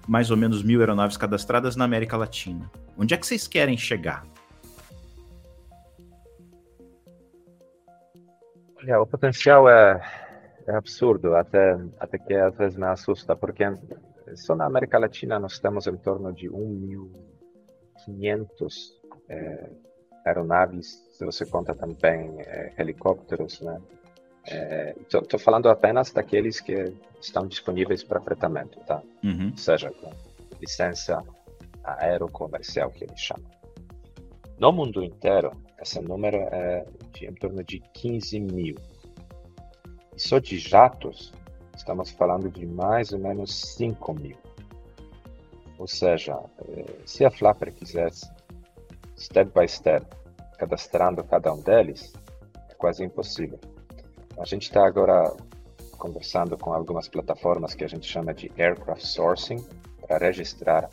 [0.07, 2.69] mais ou menos mil aeronaves cadastradas na América Latina.
[2.97, 4.25] Onde é que vocês querem chegar?
[8.77, 10.01] Olha, o potencial é,
[10.67, 13.63] é absurdo, até, até que às vezes me assusta, porque
[14.35, 18.47] só na América Latina nós temos em torno de 1.500
[19.29, 19.69] é,
[20.25, 23.81] aeronaves, se você conta também é, helicópteros, né?
[24.47, 29.01] Estou é, falando apenas daqueles que estão disponíveis para fretamento, tá?
[29.23, 29.49] Uhum.
[29.51, 30.11] Ou seja, com
[30.61, 31.23] licença
[31.83, 33.49] aerocomercial que eles chamam.
[34.59, 38.75] No mundo inteiro, esse número é de em torno de 15 mil.
[40.15, 41.33] E só de jatos,
[41.75, 44.37] estamos falando de mais ou menos 5 mil.
[45.77, 46.39] Ou seja,
[46.69, 48.31] eh, se a Flapper quisesse,
[49.17, 50.05] step by step,
[50.57, 52.13] cadastrando cada um deles,
[52.69, 53.59] é quase impossível.
[54.37, 55.33] A gente está agora
[55.97, 59.65] conversando com algumas plataformas que a gente chama de aircraft sourcing
[60.01, 60.89] para registrar,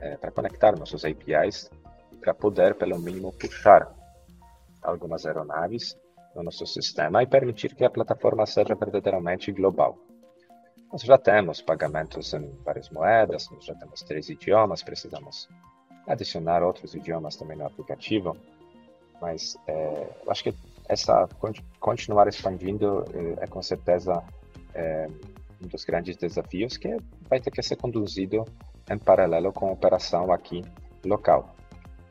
[0.00, 1.70] é, para conectar nossos APIs
[2.12, 3.90] e para poder, pelo mínimo, puxar
[4.82, 5.96] algumas aeronaves
[6.34, 9.98] no nosso sistema e permitir que a plataforma seja verdadeiramente global.
[10.92, 15.48] Nós já temos pagamentos em várias moedas, nós já temos três idiomas, precisamos
[16.06, 18.36] adicionar outros idiomas também no aplicativo,
[19.20, 20.54] mas é, eu acho que
[20.88, 21.28] essa
[21.80, 24.22] continuar expandindo é, é com certeza
[24.74, 25.06] é,
[25.62, 26.96] um dos grandes desafios que
[27.28, 28.44] vai ter que ser conduzido
[28.90, 30.62] em paralelo com a operação aqui
[31.04, 31.54] local.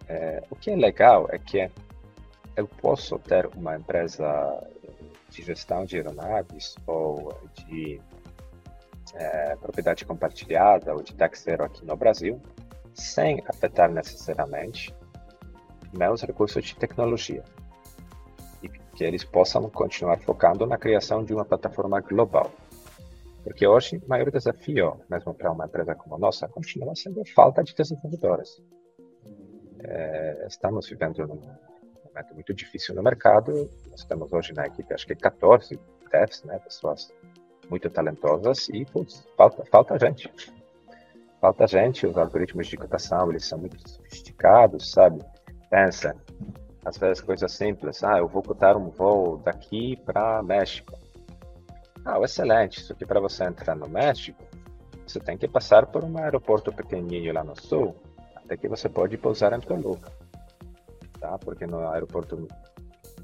[0.08, 1.70] É, o que é legal é que
[2.56, 4.28] eu posso ter uma empresa
[5.30, 8.00] de gestão de aeronaves ou de
[9.16, 12.42] é, propriedade compartilhada ou de tax zero aqui no Brasil,
[12.94, 14.94] sem afetar necessariamente
[15.92, 17.44] meus recursos de tecnologia.
[18.96, 22.52] Que eles possam continuar focando na criação de uma plataforma global.
[23.44, 27.26] Porque hoje, o maior desafio, mesmo para uma empresa como a nossa, continua sendo a
[27.26, 28.62] falta de desenvolvedores.
[29.84, 33.70] É, estamos vivendo num momento muito difícil no mercado.
[33.92, 35.78] Nós temos hoje na equipe, acho que 14
[36.10, 37.14] devs, né, pessoas
[37.70, 40.32] muito talentosas e putz, falta, falta gente.
[41.42, 45.20] Falta gente, os algoritmos de cotação, eles são muito sofisticados, sabe?
[45.70, 46.16] Pensa,
[46.86, 50.98] às vezes coisas simples, ah, eu vou cotar um voo daqui para México.
[52.06, 54.44] Ah, excelente, só que para você entrar no México,
[55.08, 57.96] você tem que passar por um aeroporto pequenininho lá no sul,
[58.36, 60.12] até que você pode pousar em Toluca
[61.24, 61.38] tá?
[61.38, 62.48] Porque no aeroporto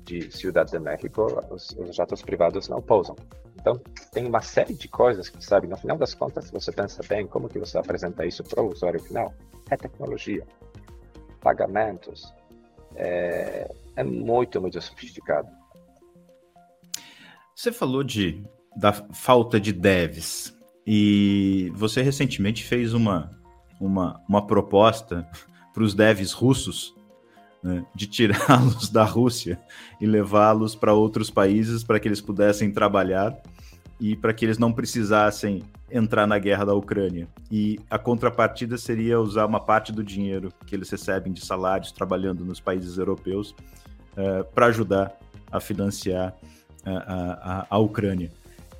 [0.05, 3.15] de Ciudad de México, os, os jatos privados não pousam.
[3.59, 3.73] Então,
[4.13, 7.27] tem uma série de coisas que, sabe, no final das contas, se você pensa bem,
[7.27, 9.33] como que você apresenta isso para o usuário final?
[9.69, 10.47] É tecnologia,
[11.41, 12.33] pagamentos,
[12.95, 15.47] é, é muito, muito sofisticado.
[17.55, 18.41] Você falou de,
[18.75, 23.37] da falta de devs e você recentemente fez uma,
[23.79, 25.27] uma, uma proposta
[25.73, 26.95] para os devs russos
[27.61, 29.59] né, de tirá-los da Rússia
[29.99, 33.37] e levá-los para outros países para que eles pudessem trabalhar
[33.99, 37.27] e para que eles não precisassem entrar na guerra da Ucrânia.
[37.51, 42.45] E a contrapartida seria usar uma parte do dinheiro que eles recebem de salários trabalhando
[42.45, 43.55] nos países europeus
[44.13, 45.17] uh, para ajudar
[45.51, 46.33] a financiar
[46.85, 48.31] a, a, a Ucrânia.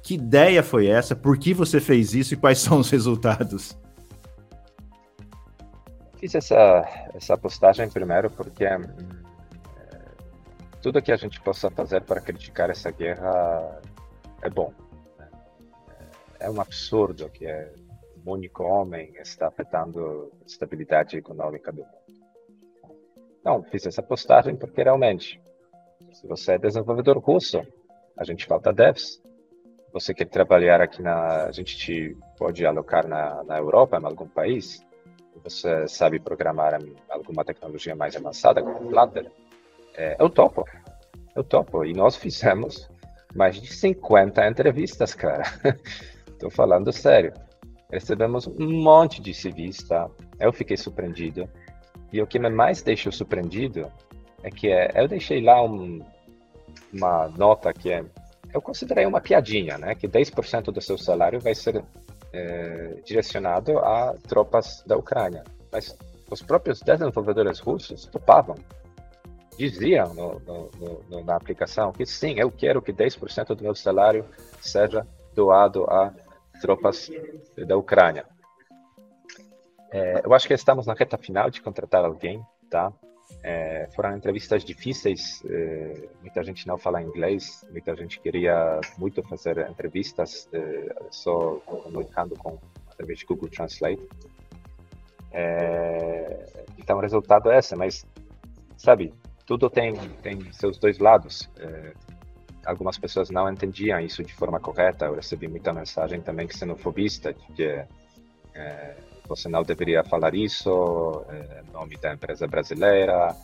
[0.02, 1.16] Que ideia foi essa?
[1.16, 3.78] Por que você fez isso e quais são os resultados?
[6.18, 8.80] Fiz essa, essa postagem primeiro porque é,
[10.82, 13.82] tudo que a gente possa fazer para criticar essa guerra
[14.42, 14.74] é bom.
[16.40, 17.72] É um absurdo que é
[18.26, 22.00] um único homem está afetando a estabilidade econômica do mundo.
[23.44, 25.42] Não, fiz essa postagem porque realmente,
[26.14, 27.62] se você é desenvolvedor russo,
[28.18, 29.22] a gente falta devs.
[29.92, 34.28] Você quer trabalhar aqui na, a gente te pode alocar na, na Europa, em algum
[34.28, 34.86] país,
[35.44, 36.80] você sabe programar
[37.10, 39.32] alguma tecnologia mais avançada, como Flutter,
[39.96, 40.66] é, eu topo.
[41.36, 41.86] Eu topo.
[41.86, 42.90] E nós fizemos
[43.36, 45.44] mais de 50 entrevistas, cara.
[46.40, 47.34] Estou falando sério.
[47.92, 50.10] Recebemos um monte de civis, tá?
[50.40, 51.50] Eu fiquei surpreendido.
[52.14, 53.92] E o que me mais deixou surpreendido
[54.42, 56.00] é que é, eu deixei lá um,
[56.94, 58.06] uma nota que é,
[58.54, 59.96] eu considerei uma piadinha, né?
[59.96, 61.84] Que 10% do seu salário vai ser
[62.32, 65.44] é, direcionado a tropas da Ucrânia.
[65.70, 65.94] Mas
[66.32, 68.56] os próprios desenvolvedores russos topavam,
[69.58, 74.24] diziam no, no, no, na aplicação que sim, eu quero que 10% do meu salário
[74.62, 76.14] seja doado a
[76.60, 77.10] tropas
[77.68, 78.26] da Ucrânia.
[79.92, 82.94] É, eu acho que estamos na reta final de contratar alguém, tá?
[83.44, 89.70] É, foram entrevistas difíceis, é, muita gente não fala inglês, muita gente queria muito fazer
[89.70, 92.58] entrevistas é, só comunicando com
[92.92, 94.08] através de Google Translate.
[95.32, 98.06] É, então o resultado é esse, mas
[98.78, 99.14] sabe,
[99.46, 101.50] tudo tem tem seus dois lados.
[102.66, 105.06] Algumas pessoas não entendiam isso de forma correta.
[105.06, 107.86] Eu recebi muita mensagem também xenofobista de que
[108.54, 108.96] é,
[109.28, 113.36] você não deveria falar isso, é, nome da empresa brasileira,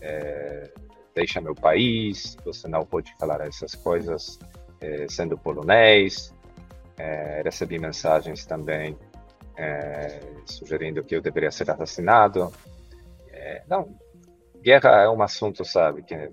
[0.00, 0.70] é,
[1.14, 4.38] deixa meu país, você não pode falar essas coisas
[4.80, 6.34] é, sendo polonês.
[6.98, 8.96] É, recebi mensagens também
[9.56, 12.52] é, sugerindo que eu deveria ser assassinado.
[13.66, 13.96] Não,
[14.62, 16.30] guerra é um assunto, sabe, que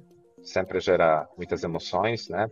[0.48, 2.50] sempre gera muitas emoções, né?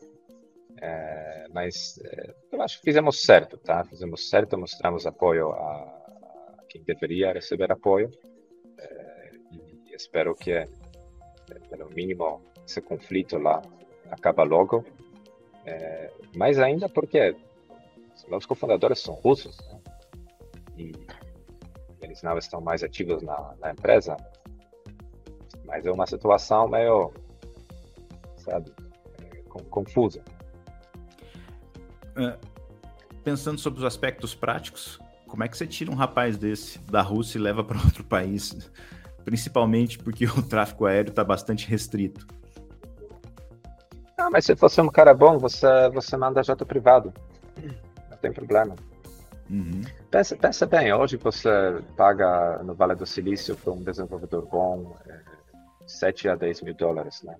[0.82, 3.84] É, mas é, eu acho que fizemos certo, tá?
[3.86, 6.06] Fizemos certo, mostramos apoio a,
[6.70, 8.12] quem deveria receber apoio
[8.78, 10.68] é, e espero que, é,
[11.70, 13.62] pelo mínimo, esse conflito lá
[14.12, 14.84] acaba logo.
[15.66, 17.36] É, mas ainda porque
[18.30, 19.82] os cofundadores são russos né?
[20.78, 20.92] e
[22.02, 24.16] eles não estão mais ativos na, na empresa,
[25.66, 27.12] mas é uma situação meio,
[28.46, 28.72] sabe,
[29.70, 30.22] confusa.
[32.16, 32.38] É,
[33.24, 37.38] pensando sobre os aspectos práticos, como é que você tira um rapaz desse da Rússia
[37.38, 38.72] e leva para outro país?
[39.26, 42.26] Principalmente porque o tráfego aéreo está bastante restrito.
[44.18, 47.14] Não, mas se fosse um cara bom, você, você manda jato privado.
[48.10, 48.76] Não tem problema.
[49.50, 49.84] Uhum.
[50.10, 51.50] Pensa, pensa bem, hoje você
[51.96, 55.20] paga no Vale do Silício para um desenvolvedor bom é,
[55.86, 57.36] 7 a 10 mil dólares, né?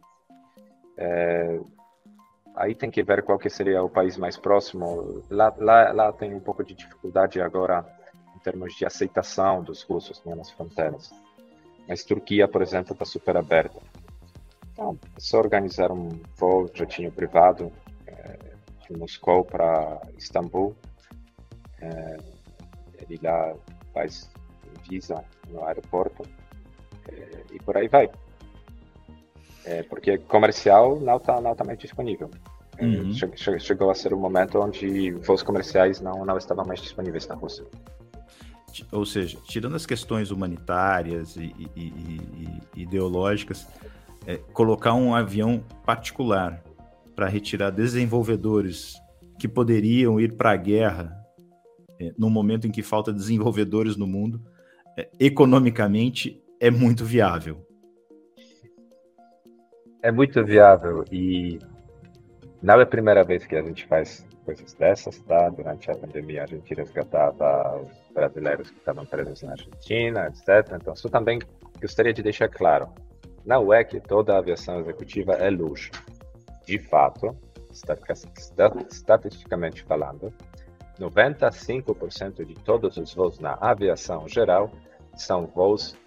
[0.98, 1.60] É,
[2.56, 5.24] aí tem que ver qual que seria o país mais próximo.
[5.30, 7.86] Lá, lá, lá tem um pouco de dificuldade agora
[8.36, 11.12] em termos de aceitação dos russos né, nas fronteiras.
[11.88, 13.80] Mas Turquia, por exemplo, está super aberta.
[14.72, 17.72] Então, é só organizar um voo, jatinho privado
[18.08, 18.38] é,
[18.82, 20.76] de Moscou para Istambul.
[21.80, 22.18] É,
[23.00, 23.54] ele lá
[23.94, 24.30] faz
[24.90, 26.24] visa no aeroporto
[27.10, 28.10] é, e por aí vai.
[29.66, 32.30] É, porque comercial não está não tá mais disponível.
[32.78, 33.14] É, uhum.
[33.60, 37.66] Chegou a ser um momento onde voos comerciais não, não estavam mais disponíveis na Rússia.
[38.92, 43.66] Ou seja, tirando as questões humanitárias e, e, e, e ideológicas,
[44.28, 46.62] é, colocar um avião particular
[47.16, 48.96] para retirar desenvolvedores
[49.40, 51.18] que poderiam ir para a guerra
[52.00, 54.42] é, no momento em que falta desenvolvedores no mundo,
[54.98, 57.65] é, economicamente é muito viável
[60.06, 61.58] é muito viável e
[62.62, 65.50] não é a primeira vez que a gente faz coisas dessas, tá?
[65.50, 67.84] Durante a pandemia a gente resgatava
[68.14, 70.74] brasileiros que estavam presos na Argentina, etc.
[70.76, 71.40] Então, isso também
[71.82, 72.94] gostaria de deixar claro.
[73.44, 75.90] Não é que toda a aviação executiva é luxo.
[76.68, 77.36] De fato,
[78.92, 80.32] estatisticamente falando,
[81.00, 84.70] 95% de todos os voos na aviação geral
[85.16, 85.98] são voos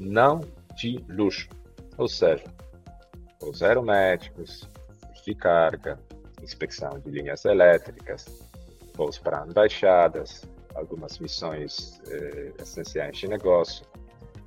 [0.00, 0.40] não
[0.74, 1.48] de luxo.
[1.96, 2.55] Ou seja,
[3.42, 4.68] os aeromédicos,
[5.12, 5.98] os de carga,
[6.42, 8.26] inspeção de linhas elétricas,
[8.94, 13.84] voos para embaixadas, algumas missões eh, essenciais de negócio.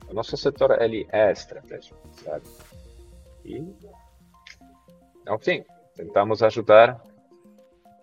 [0.09, 2.43] O nosso setor ele é estratégico, sabe?
[3.45, 3.63] E,
[5.29, 5.63] enfim,
[5.95, 7.01] tentamos ajudar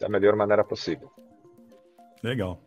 [0.01, 1.11] da melhor maneira possível.
[2.23, 2.61] Legal.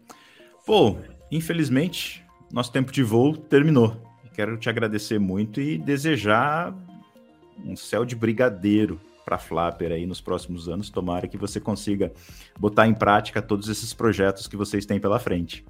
[0.66, 0.98] Pô,
[1.32, 3.96] infelizmente, nosso tempo de voo terminou.
[4.34, 6.74] Quero te agradecer muito e desejar
[7.66, 10.90] um céu de brigadeiro para Flapper aí nos próximos anos.
[10.90, 12.12] Tomara que você consiga
[12.60, 15.66] botar em prática todos esses projetos que vocês têm pela frente.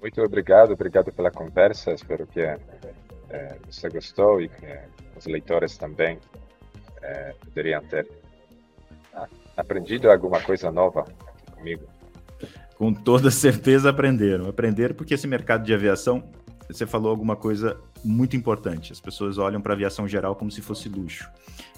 [0.00, 1.92] Muito obrigado, obrigado pela conversa.
[1.92, 2.58] Espero que é,
[3.68, 4.66] você gostou e que
[5.16, 6.18] os leitores também
[7.02, 8.06] é, poderiam ter
[9.56, 11.04] aprendido alguma coisa nova
[11.54, 11.84] comigo.
[12.76, 14.48] Com toda certeza aprenderam.
[14.48, 16.22] Aprenderam porque esse mercado de aviação
[16.74, 18.92] você falou alguma coisa muito importante.
[18.92, 21.28] As pessoas olham para a aviação geral como se fosse luxo.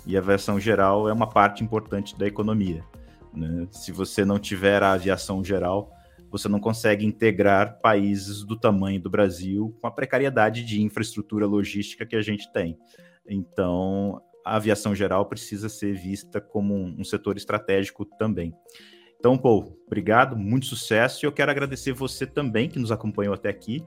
[0.07, 2.85] E a aviação geral é uma parte importante da economia.
[3.33, 3.67] Né?
[3.71, 5.93] Se você não tiver a aviação geral,
[6.31, 12.05] você não consegue integrar países do tamanho do Brasil com a precariedade de infraestrutura logística
[12.05, 12.79] que a gente tem.
[13.27, 18.55] Então, a aviação geral precisa ser vista como um, setor estratégico também.
[19.19, 21.25] Então, Paul, obrigado, muito sucesso.
[21.25, 23.85] E eu quero agradecer você também que nos acompanhou até aqui.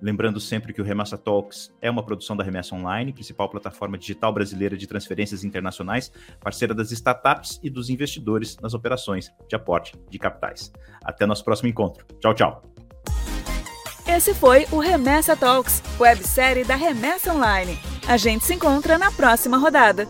[0.00, 4.32] Lembrando sempre que o Remessa Talks é uma produção da Remessa Online, principal plataforma digital
[4.32, 10.18] brasileira de transferências internacionais, parceira das startups e dos investidores nas operações de aporte de
[10.18, 10.72] capitais.
[11.02, 12.06] Até nosso próximo encontro.
[12.20, 12.62] Tchau, tchau.
[14.06, 17.78] Esse foi o Remessa Talks, websérie da Remessa Online.
[18.06, 20.08] A gente se encontra na próxima rodada.